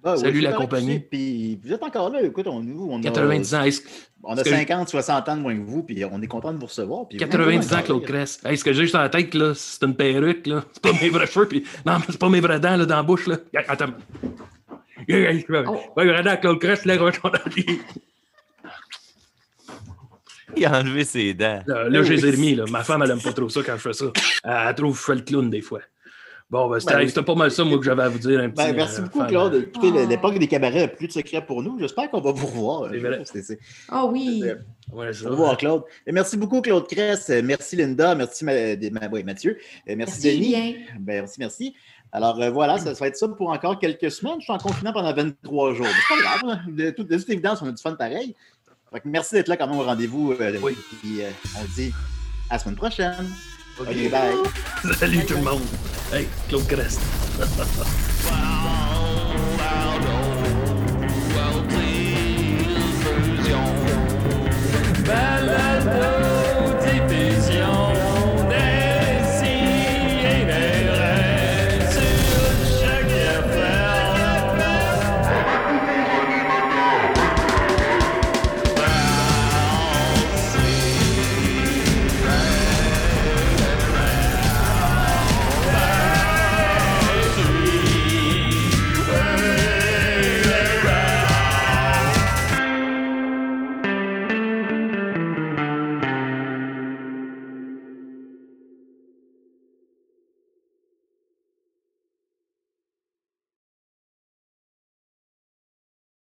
[0.04, 0.98] Ah, Salut, c'est la compagnie.
[0.98, 2.20] Puis vous êtes encore là.
[2.22, 3.62] Écoute, on, nous, on a, 90 ans.
[3.62, 3.82] Est-ce-
[4.24, 6.52] on a Est-ce que- 50, 60 ans de moins que vous, puis on est content
[6.52, 7.06] de vous recevoir.
[7.06, 8.40] puis vous- 90 ans, Claude Cress.
[8.44, 10.64] Hey, ce que j'ai sur la tête, là, c'est une perruque, là.
[10.72, 12.96] C'est pas mes vrais cheveux, puis non, mais c'est pas mes vraies dents, là, dans
[12.96, 13.36] la bouche, là.
[13.68, 13.90] Attends.
[15.08, 15.80] Oh.
[15.96, 16.96] Ouais, Claude Cress, là.
[20.56, 21.60] Il a enlevé ses dents.
[21.66, 22.64] Là, là, je les ai remis, là.
[22.70, 24.06] Ma femme, elle aime pas trop ça quand je fais ça.
[24.44, 25.80] Elle, trouve que je fais le clown des fois.
[26.50, 28.38] Bon, ben, c'était Ben c'était pas mal ça, moi, que j'avais à vous dire.
[28.38, 29.24] Un petit, Ben, merci euh, beaucoup.
[29.24, 29.54] Claude.
[29.74, 30.06] Écoutez, Oh.
[30.06, 31.78] l'époque des cabarets n'a plus de secret pour nous.
[31.78, 32.90] J'espère qu'on va vous revoir.
[33.88, 34.44] Ah oui.
[34.92, 35.26] Ouais, ça.
[35.26, 35.82] Au revoir, Claude.
[36.06, 37.30] Et merci beaucoup, Claude Cress.
[37.30, 38.14] Euh, Merci, Linda.
[38.14, 39.56] Merci, Ma- Ma- ouais, Mathieu.
[39.88, 40.44] Euh, Merci, Merci, Denis.
[40.44, 40.72] Julien.
[41.00, 41.74] Ben, merci, merci.
[42.14, 44.34] Alors euh, voilà, ça, ça va être ça pour encore quelques semaines.
[44.40, 45.86] Je suis en confinement pendant 23 jours.
[45.86, 46.40] Mais C'est pas grave.
[46.44, 46.60] hein.
[46.70, 48.34] De, toute- de toute évidence, on a du fun pareil.
[49.04, 50.32] Merci d'être là quand même au rendez-vous.
[50.32, 50.76] Euh, oui.
[51.00, 51.92] Puis euh, on dit
[52.50, 53.30] à la semaine prochaine.
[53.78, 54.34] OK, bye.
[54.98, 55.62] Salut tout le monde.
[56.12, 57.00] Hey, Claude Crest.